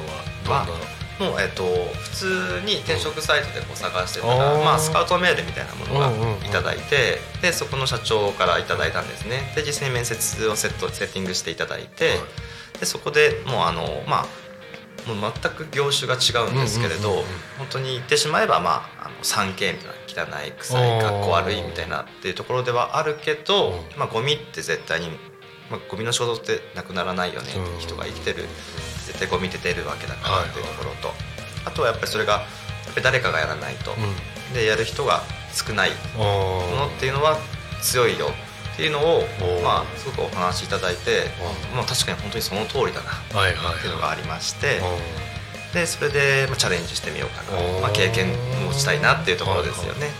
[0.48, 1.64] はどんな、もう、えーと、
[1.94, 6.10] 普通に転職サイトでこう探してたら、まあ、スカウトメールみたいなものが
[6.46, 9.50] 頂いて、でそこの社長から頂いたんですね。
[9.56, 12.18] で実際に面接をセットセッティングしていただいて、
[12.78, 14.26] でそこでもうあのまあ
[15.10, 17.24] もう全く業種が違うんですけれど、
[17.56, 25.08] 本当に言ってしまえば、まあ、3K みたいな汚い臭いかっこ悪いみたいなっていうところではあるけど、まあ、ゴミって絶対に、
[25.70, 27.50] まあ、ゴミの衝動ってなくならないよね。
[27.50, 28.44] って人が生きてる。
[29.06, 31.12] 絶対ゴミって出るわけだからっていうところと、
[31.64, 32.42] あとはやっぱりそれがやっ
[32.94, 33.94] ぱり誰かがやらないと、
[34.52, 35.90] でやる人が少ない。
[36.16, 37.38] ものっていうのは
[37.82, 38.28] 強いよ
[38.74, 39.22] っていうのを、
[39.62, 41.24] まあ、すごくお話しいただいて、
[41.74, 44.80] まあ、確かに本当にその通りだなっていうのがありまして。
[45.76, 48.28] でそれで、まあ、チャレンジしてみようかな、まあ、経験
[48.64, 50.12] もしたいなっていうところですよね、はい、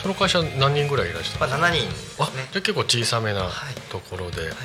[0.00, 2.48] その会社何人ぐらいいらっしゃるまあ、7人ですね。
[2.52, 3.50] じゃ結構小さめな
[3.90, 4.48] ところで、はい。
[4.48, 4.56] はい、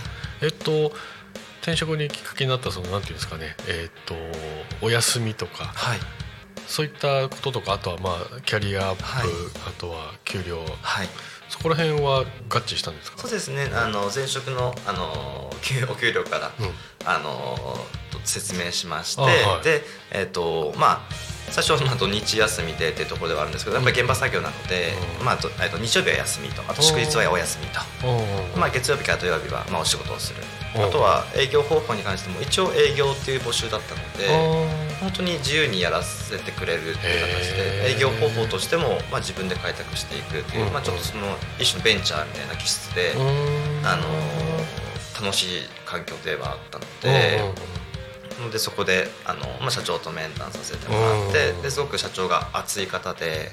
[0.43, 0.93] えっと
[1.61, 3.57] 転職にきっかけになったそのなんていうんですかね。
[3.67, 4.15] えっと
[4.81, 5.99] お休みとか、はい、
[6.67, 9.03] そういったこととかあとはまあキャリアアップ、
[9.67, 11.09] あとは給料、はい、
[11.49, 13.17] そこら辺は合致したんですか？
[13.19, 13.69] そうですね。
[13.73, 16.71] あの前職のあのお給料から、うん、
[17.05, 17.77] あの
[18.25, 19.81] 説明しまして、はい、で、
[20.11, 20.99] えーとまあ、
[21.51, 27.79] 最初は土日休みでっていうところではあるんですけどやっぱり現場作業なので、うん、まあ、と日曜日は休みとあと祝日はお休みと、
[28.59, 30.43] まあ、月曜日から土曜日はまあお仕事をする。
[30.75, 34.27] あとは営業方法に関しても一応営業っていう募集だったので
[34.99, 41.25] 本当に自由にやらせてくれるっていう形で営業方法としてもまあ自分で開拓していくっていう、まあ、ちょっとその
[41.57, 43.13] 一種のベンチャーみたいな気質で
[43.83, 44.03] あの
[45.21, 45.47] 楽しい
[45.85, 47.39] 環境ではあったので。
[48.53, 53.51] でそこであの、まあ、社長と面談させてもらってですごく社長が熱い方で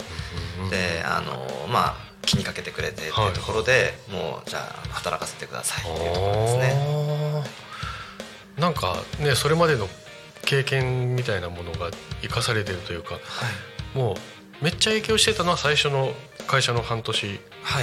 [0.71, 7.67] であの、まあ、気にかけてくれてっていうところで、はい、もうじゃあ働かせてくださいっていうところですね。
[8.59, 9.89] なんかねそれまでの
[10.45, 11.91] 経験みたいなものが
[12.23, 13.21] 生かされてるというか、は
[13.95, 14.17] い、もう
[14.65, 16.13] めっちゃ影響してたのは最初の
[16.47, 17.41] 会社の半年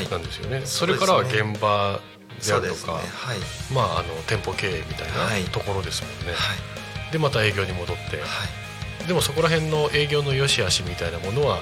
[0.10, 0.58] なんですよね。
[0.58, 2.00] はい、それからは現場
[2.42, 3.38] であるとか、ねはい、
[3.74, 6.34] まああの店舗経営みたいなところですもんね。
[6.34, 7.12] はい。
[7.12, 8.24] でまた営業に戻って、は
[9.04, 11.60] い、でもそこら辺の営業の良し悪しみたいなものは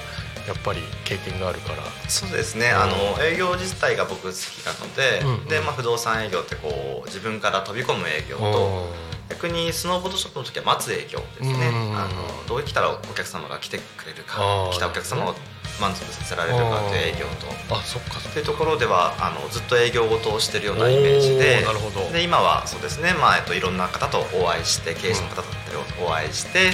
[0.47, 1.84] やっぱり経験があるから。
[2.07, 8.88] そうですね、あの営業自体が僕好きなのでうんうん、でまあ、不動産営業ってこう自分から飛び込む営業と
[9.30, 12.11] 逆にスノーボードショップの時は待つ営業ですね、うんうん、あの
[12.47, 15.36] どう来たらお客様が来てくれるか来たお客様を
[15.82, 17.75] 満足させられるかという営業と。
[17.75, 21.65] あそっかっていうところではあのずっと営業事をしてるようなイメージで。
[21.65, 22.07] なるほど。
[22.11, 26.71] で今はそうですね、まあえっと、いろんな方とお会いして経営者の方だったりお会いして、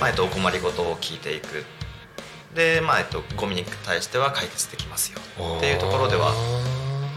[0.00, 1.64] まあえっと、お困りごとを聞いていく。
[2.54, 5.20] で、まあえっと、ゴミに対しては解決できますよ。
[5.58, 6.32] っていうところでは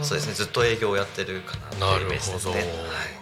[0.01, 0.33] そうですね。
[0.33, 2.53] ずっと営業をやってるかなっていうイメージですね。
[2.53, 3.18] はい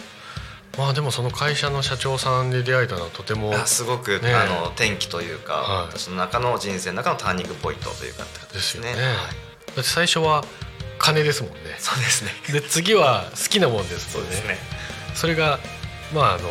[0.78, 5.98] まあでもその会社の社長さんで出会えたのはとてもあすごく、ねあの転機というか、はい。
[5.98, 8.98] 私の中の人生の中のターニングポイントというかって形ですよね、はい。
[9.00, 9.12] だ
[9.74, 10.44] って最初は
[11.00, 11.58] 金ですもんね。
[11.80, 12.32] そうですね。
[12.54, 14.36] で次は好きなもんですもんね。
[14.36, 14.60] そうですね。
[15.16, 15.60] それが
[16.14, 16.50] まああの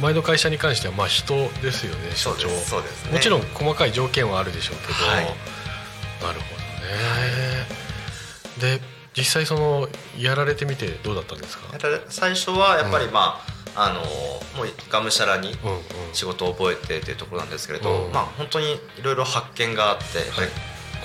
[0.00, 3.12] 前の会社に関してはまあ人ですよね社長そうですそうですね。
[3.12, 5.24] もちろん細かい条件はあるでしょうけど、はい。
[5.24, 7.66] なるほどね、
[8.58, 9.88] で実際その
[10.18, 11.64] やられてみてどうだったんですか？
[12.08, 13.40] 最初はやっぱりま
[13.74, 15.80] あ、あのもうがむしゃらにうんうん。
[16.12, 20.04] 仕事を覚えてっていうところなんですけれど、うんまあ本当にいろいろ発見があって、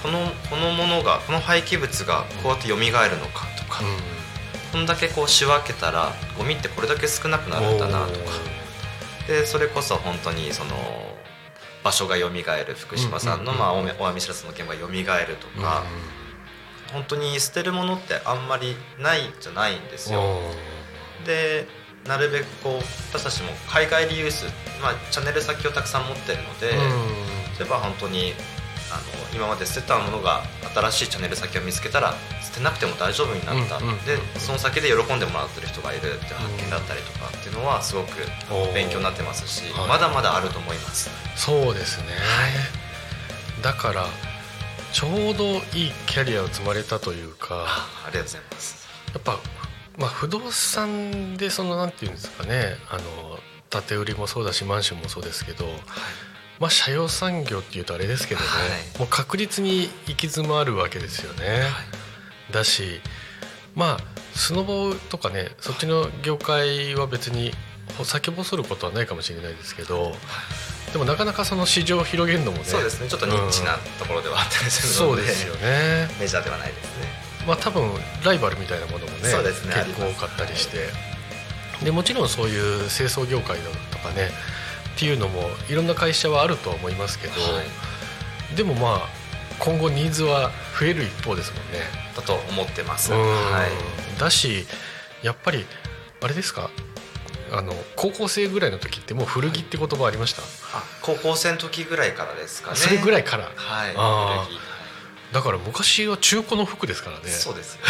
[0.04, 3.82] このこのものがこの廃棄物がこうやって蘇るのかとか、
[4.72, 8.20] こんだけこう仕分けたらゴミってこれだけ少なくなるんだなとか。
[9.28, 10.72] でそれこそ本当にその
[11.84, 12.34] 場所が蘇る
[12.76, 15.84] 福島さんの、うんまあ、大網白洲の現場が蘇るとうんか、
[16.92, 20.22] 本当に捨てるものってあんまりないじゃないんですよ。
[21.26, 21.68] で
[22.06, 24.46] なるべくこう私たちも海外リユース、
[24.82, 26.72] まあ、チャンネル先をたくさん持ってるので、
[27.60, 28.34] 例えば本当に
[28.92, 30.42] あの今まで捨てたものが
[30.74, 38.10] 新しいチャンネル先を見つけたら捨てなくても大丈夫になった、うんうんうんでその先で喜んでもらってる人がいるっていう発見だったりとかっていうのはすごく
[38.74, 39.88] 勉強になってますし、はい。
[39.88, 41.12] まだまだあると思います。
[41.36, 42.06] そうですね、
[43.62, 44.08] だから
[44.92, 45.46] ちょうど
[45.78, 47.66] いいキャリアを積まれたというか
[48.06, 48.88] ありがとうございます。
[49.14, 49.40] やっぱ、
[49.98, 55.66] まあ、不動産でそのなんていうんですかねあの建て売りもそうだしマンションもそうですけど、
[56.60, 58.56] まあ、社用産業っていうとあれですけどね、は
[58.96, 61.64] いもう確実に行き詰まるわけですよね。
[62.52, 63.02] だし
[63.76, 67.52] まあスノボとかねそっちの業界は別に
[68.04, 70.14] 先細ることはないかもしれないですけど
[70.92, 76.10] でもなかなかその市場を広げるのもねそうですねちょっとニッチなところではあったりするので、そうですよね。
[76.20, 77.08] メジャーではないですね。
[77.48, 77.92] まあ多分
[78.24, 80.90] ライバルみたいなものもねそうですね結構多かったりして
[81.84, 84.32] でもちろんそういう清掃業界だとかね
[84.96, 87.66] っていうのもいろんな会社はあるとは思いますけど、はい
[88.56, 89.20] でもまあ
[89.60, 91.82] 今後ニーズは増える一方ですもんね。
[92.16, 93.14] だと思ってます。
[93.14, 94.20] うんはい。
[94.20, 94.66] だし
[95.22, 95.66] やっぱり
[96.22, 96.70] あれですか？
[97.52, 100.42] あの高校生ぐらいの時ってもう古着って言葉ありました、
[100.78, 102.78] あ高校生の時ぐらいからですかね。
[102.78, 103.22] それぐらい。
[103.22, 103.52] いから？
[103.56, 104.46] はい。
[104.48, 104.70] 古着。
[105.32, 107.30] だから昔は中古の服ですからね。
[107.30, 107.82] そうですよ、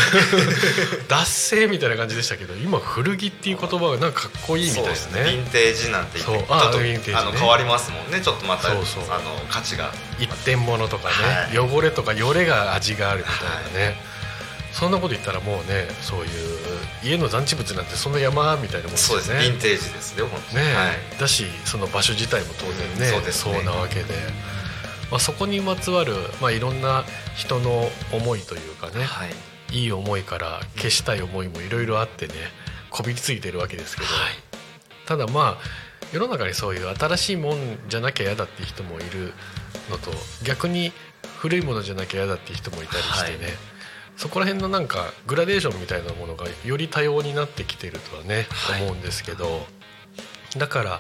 [1.08, 5.22] 脱製みたいな感じでしたけど今古着っていう言葉がなんかかっこいいみたいですね。
[5.22, 6.58] ヴィンテージなんて言ってそう。
[6.58, 7.00] あちょっとね。
[7.14, 8.20] あの変わりますもんね。
[8.20, 9.04] ちょっとまたそうそう。
[9.10, 11.08] あの価値が一点物とか
[11.54, 14.02] ね、は汚れとかよれが味があるみたいなね、
[14.80, 16.28] そんなこと言ったらもうねそういう
[17.04, 18.98] 家の残地物なんてそんな山みたいなもんね。
[18.98, 19.34] そうです。
[19.34, 20.66] ねヴィンテージですね本当に。
[20.66, 21.20] ねはい。
[21.20, 23.64] だしその場所自体も当然ね,、うんそうですね。
[23.64, 24.14] なわけで、
[25.12, 27.04] まあ、そこにまつわる、まあ、いろんな
[27.36, 29.34] 人の思いというかね、はい。
[29.72, 32.34] いい思いから消したい思いもいろいろあってね
[32.90, 34.34] こびりついてるわけですけど、はい。
[35.06, 37.58] ただまあ世の中にそういう新しいもん
[37.90, 39.34] じゃなきゃ嫌だっていう人もいる
[39.92, 40.12] のと
[40.44, 40.94] 逆に
[41.40, 43.79] 古いものじゃなきゃ嫌だっていう人もいたりしてね、はい
[44.20, 48.84] そこら辺のなんかグラデーションみたいなものがより多様になってきてるとはね、はい。
[48.84, 49.66] 思うんですけど。
[50.58, 51.00] だから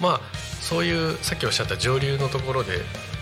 [0.00, 0.20] まあ
[0.62, 2.78] そういうさっきおっしゃった上流のところで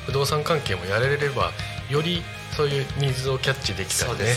[0.07, 1.51] 不動産関係もやれれば
[1.91, 2.23] より
[2.57, 4.35] そういうニーズをキャッチできたりねね。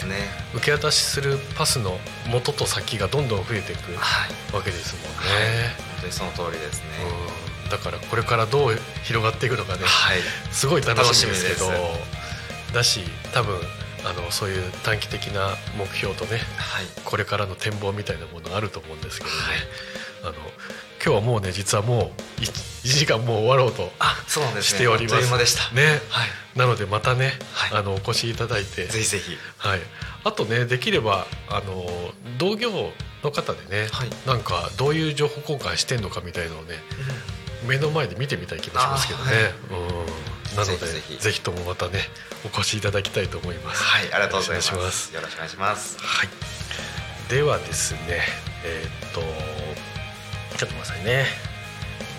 [0.55, 4.55] 受け渡しするパスの元と先がどんどん増えていくはい。
[4.55, 5.75] わけですもんね。
[5.91, 6.87] 本当にその通りですね。
[7.63, 7.69] うん。
[7.69, 9.83] だからこれからどう広がっていくのかね。
[9.83, 10.17] はい。
[10.51, 11.69] すごい楽しみですけど。
[12.73, 13.01] だし
[13.35, 13.59] 多分
[14.05, 16.85] あのそういう短期的な目標とねはい。
[17.05, 19.35] これからの展望みたいなものあると思うんですけどね、
[20.23, 20.33] あの
[21.03, 24.77] 今日はもうね実はもう 1, 時間もう終わろうとあそうなんですね。
[24.77, 25.15] しております。
[25.15, 25.73] あっという間でした。
[25.75, 26.01] ね。
[26.09, 26.29] はい。
[26.57, 27.79] なのでまたね、はい。
[27.79, 28.85] あのお越しいただいて。
[28.87, 29.37] ぜひぜひ。
[29.57, 29.79] はい、
[30.23, 31.85] あとねできればあの
[32.37, 32.71] 同業
[33.23, 34.09] の方でね、はい。
[34.25, 36.75] なんかどういう情報交換してんのかみたいのをね
[37.67, 39.31] 目の前で見てみたい気もしますけどね、
[39.69, 39.77] うん、
[40.55, 41.41] なのでぜぜひ。
[41.41, 41.99] ともまたね
[42.45, 43.83] お越しいただきたいと思います。
[43.83, 45.13] はいありがとうございます。
[45.13, 45.97] よろしくお願いします。
[45.99, 46.29] はい、
[47.29, 48.21] ではですね
[48.63, 49.21] えーっと
[50.57, 51.25] ちょっと待ってくださいね。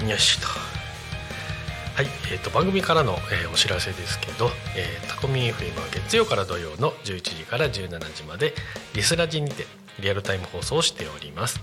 [0.09, 0.47] よしと。
[0.47, 8.55] はい、えーっと番組からの、えーお知らせですけど、えータコミン FM は月曜から土曜の11時から17時まで
[8.95, 9.67] リスラジにて
[9.99, 11.61] リアルタイム放送をしております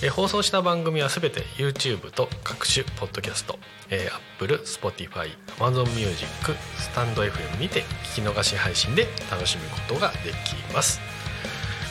[0.00, 3.58] え、放送した番組はすべて YouTube と各種ポッドキャスト、
[3.90, 5.28] え、Apple、Spotify、
[5.58, 6.24] Amazon Music、
[6.76, 7.82] スタンド FM にて
[8.14, 11.00] 聞き逃し配信で楽しむことができます。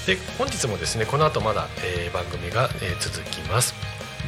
[0.05, 3.75] で本日もですねこの後まだ、え、番組が、え、続きます。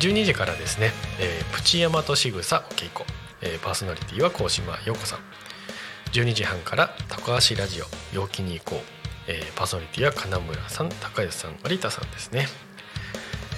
[0.01, 3.05] 12時からですね、え、プチヤマトしぐさお稽古、
[3.41, 5.19] え、パーソナリティは高島陽子さん。
[6.11, 8.79] 12時半から高橋ラジオ陽気に行こう、
[9.27, 12.68] え、パーソナリティは金村さん高安さん有田さんですね。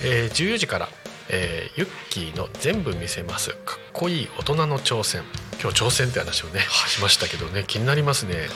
[0.04, 0.90] えー、14時から、
[1.30, 3.52] えー、ユッキーの全部見せます。
[3.52, 5.24] かっこいい大人の挑戦。
[5.62, 7.64] 今日挑戦って話をね、しましたけどね。
[7.68, 8.48] 気になりますね、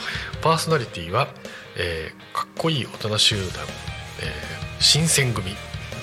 [0.42, 1.28] パーソナリティは、
[1.76, 3.64] えー、かっこいい大人集団、
[4.20, 5.56] えー、新選組で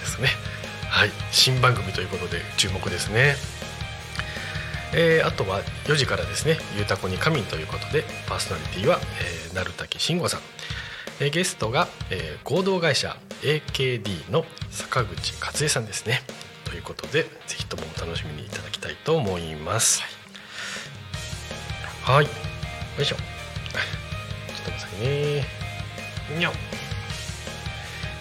[0.05, 0.29] すね。
[0.89, 1.11] はい。
[1.31, 3.35] 新番組ということで注目ですね。
[4.95, 10.41] えー、あとは4時からですね「ゆうたこに仮眠」ということでパーソナリティは、えー、鳴滝慎吾さん。
[11.19, 16.21] えゲストが、えー、合同会社 AKD の坂口克恵さんですね。
[16.63, 20.01] ということでぜひともお楽しみにいただきたいと思います。
[22.03, 22.25] はい。
[22.25, 22.31] よ
[23.01, 23.15] いしょ。
[23.15, 25.45] ちょっと待ってくださいね。
[26.37, 26.51] にゃ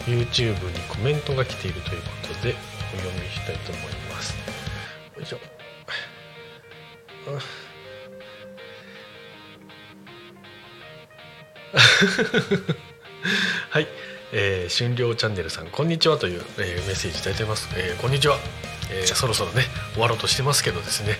[0.06, 2.56] YouTube にコメントが来ているということで
[2.92, 4.34] お読みしたいと思います。
[5.16, 5.38] よいしょ。
[13.70, 13.86] はい、
[14.34, 18.38] えー、春涼チャンネルさんこんにちはという、えー、メッセージいただいてます、えー、こんにちは、
[18.90, 21.16] えー、そろそろね終わろうとしてますけどですね。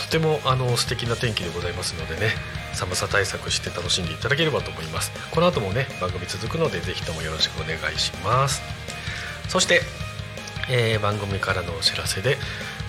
[0.00, 2.32] とてもあの素敵な天気でございますのでね
[2.72, 5.12] 寒さ対策して楽しんでいただければと思います。
[5.30, 8.62] この後もね番組続くのでぜひともよろしくお願いします。
[9.48, 9.82] そして、
[10.70, 12.38] えー、番組からのお知らせで、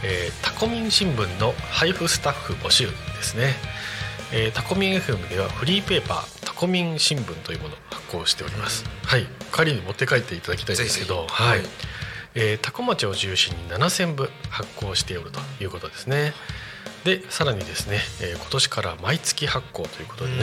[0.03, 3.55] えー、タコミン新聞の配布スタッフ募集ですね。
[4.32, 9.28] えー、タコミン FM ではフリーペーパータコミン新聞というものを発行しております、はい。
[9.51, 11.60] 仮に持って帰っていただきたいんですけどはい、
[12.36, 16.34] えー、タコ町を中心に7000部発行しておるということですね。
[17.03, 20.38] でさらにですね、えー、今年から毎月発行ということでね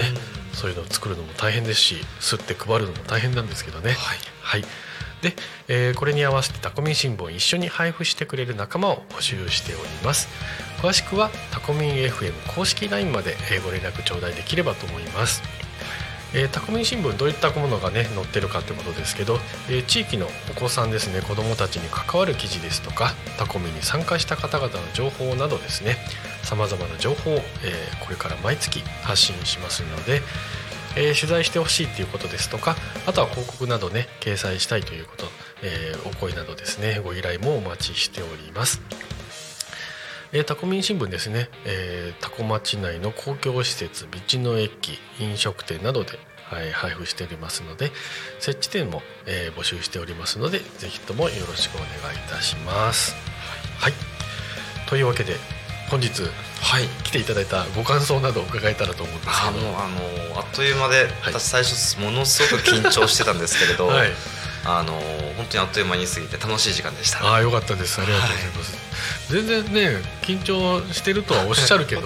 [0.53, 3.93] そういうのを作るのも大変ですし吸って配るのも大変なんですけどね。
[3.93, 4.65] はい、はい。
[5.23, 5.35] で、
[5.69, 10.29] えー、これに合わせてタコミン新聞を一緒に配布してくれる仲間を募集しております。
[10.83, 15.41] 詳しくはタコミン FM 公式 LINE までご連絡頂戴できればと思います
[16.35, 25.97] えー、タコミ新聞どういったものがね載ってるかってことですけど、えー、地域のお子さんですね子どもたちに関わる記事ですとかタコミに参加した方々の情報などですね
[26.43, 30.21] さまざまな情報を、えー、これから毎月発信しますので、
[30.97, 32.77] えー、取材してほしいということですとか
[33.07, 35.27] あとは広告などね掲載したいということ、
[35.63, 39.12] えー、お声などですねご依頼もお待ちしております。
[40.35, 47.93] えー、タコミン新聞ですね、えー、タコ町内の公共施設道の駅飲食店などで、はい、配布しておりますので
[48.41, 53.15] 設置店も、えー、募集しておりますのでぜひともよろしくお願いいたします。
[53.79, 53.93] はい、
[54.89, 55.37] というわけで
[55.91, 56.23] 本日
[56.63, 59.79] はい、来ていただいたご感想などを伺えたらと思うんですけど。
[59.79, 64.13] あのあっという間で、私最初ものすごく緊張してたんですけれど、 はい、
[64.65, 64.93] あの
[65.37, 67.23] 本当にあっという間に過ぎて楽しい時間でした。
[67.27, 68.01] ああよかったです。
[68.01, 68.92] ありがとうございます、はい、
[69.33, 72.03] 全然ね緊張してるとはおっしゃるけど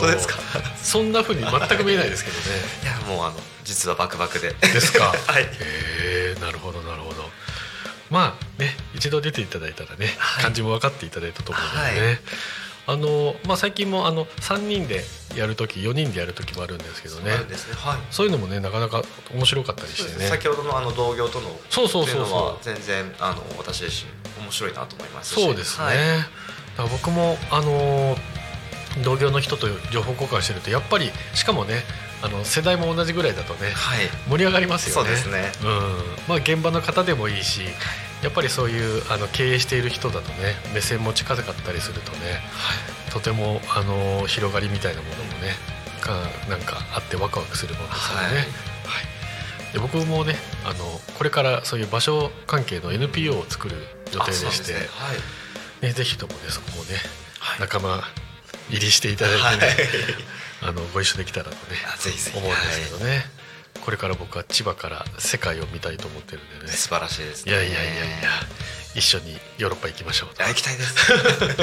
[0.77, 2.43] そんなふうに全く見えないですけどね。
[2.85, 4.55] いやもうあの実はバクバクで。
[4.61, 5.07] ですか？
[5.27, 5.43] はい。
[5.43, 5.49] へ
[6.37, 7.29] えなるほどなるほど。
[8.11, 12.19] まあね一度出ていただいたらね、はい、感じも分かっていただいたと思うのでね、はい。
[12.89, 15.05] あのまあ、最近もあの3人で
[15.35, 17.33] やる時4人でやる時もあるんですけどね。
[18.13, 18.29] そうい。
[18.29, 19.03] うのもねなかなか
[19.35, 20.29] 面白かったりしてね。
[20.29, 22.65] 先ほどのあの同業とのそうそうそうそう。
[22.65, 25.97] 全然あの私自身面白いなと思いますそうですね、はい、
[26.85, 28.17] 僕もあの
[29.05, 31.83] 同業の人と情報交換してるとやっぱりしかもね
[32.23, 35.17] あの世代も同じぐらいだとね、はい、盛り上がりますよね。
[35.17, 36.29] そうですね、うん。
[36.29, 37.63] まあ、現場の方でもいいし
[38.23, 42.19] やっぱりそういうあの経営している人だとね目線も近かったりするとね、
[42.53, 45.53] はい、とてもあの広がりみたいなものもね
[46.01, 46.15] か
[46.49, 48.25] なんかあってワクワクするものですよね。
[48.25, 50.85] はい、はい、で僕もねあの
[51.19, 53.77] これからそういう場所関係の NPO を作る
[54.15, 54.87] 予定でしてはい
[55.83, 56.97] ね、ぜひともねそこもね、
[57.61, 58.03] 仲間
[58.71, 59.73] 入りしていただいてね、
[60.63, 61.57] あのご一緒できたらとね
[62.35, 63.25] 思うんですけどね。
[63.85, 66.73] これから僕は千葉から世界を見たいと思ってるんでね。
[66.73, 67.53] 素晴らしいですね。
[67.53, 67.97] いやいやいやいや
[68.97, 71.13] 一緒にヨーロッパ行きましょう行きたいです。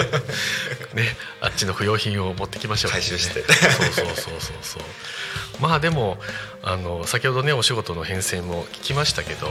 [0.96, 3.44] ねあっちの不用品を持ってきましょう、ね、回収して。
[3.44, 4.84] そうそうそうそうそう。
[5.60, 6.18] まあでも
[6.62, 9.48] あの先ほどねお仕事の変遷も聞きましたけど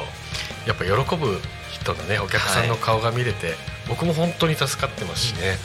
[0.66, 1.40] やっぱ喜ぶ
[1.70, 3.56] 人のねお客さんの顔が見れて、はい、
[3.88, 5.56] 僕も本当に助かってますしね、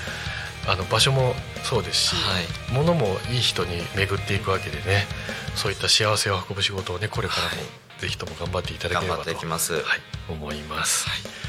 [0.67, 2.43] あの場所もそうですし、はい、
[2.73, 5.05] 物もいい人に巡っていくわけでね
[5.55, 7.49] そういった幸せを運ぶ仕事をねこれからも
[7.99, 9.99] ぜひとも頑張っていただければと、はい、はい、
[10.29, 11.07] 思います。
[11.09, 11.47] はい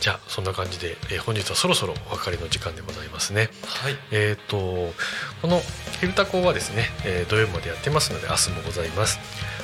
[0.00, 3.50] じゃあそんな感じで、えー、本日はそろそろお別れの時間でございますね。
[3.66, 4.94] はい、えっ、ー、と
[5.42, 5.60] この
[6.00, 9.18] 「ヘルタコ」はですね、えー、土曜日までやってますので明日もございます。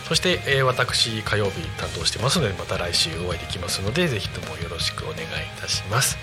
[0.08, 5.26] そして、えー、私火曜日担当してますのでまた来週お会いできますのでぜひともよろしくお願いい
[5.60, 6.18] たします。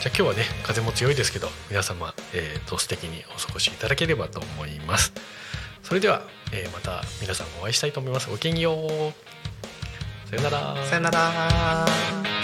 [0.00, 5.12] じゃあ今日はね風も強いですけど皆様、えーと、素敵にお過ごしいただければと思います。
[5.82, 6.22] それでは、
[6.52, 8.28] えー、また皆さんお会いしたいと思います。
[8.28, 10.28] ごきげんよう。
[10.28, 10.76] さよなら。
[10.86, 12.41] さよなら。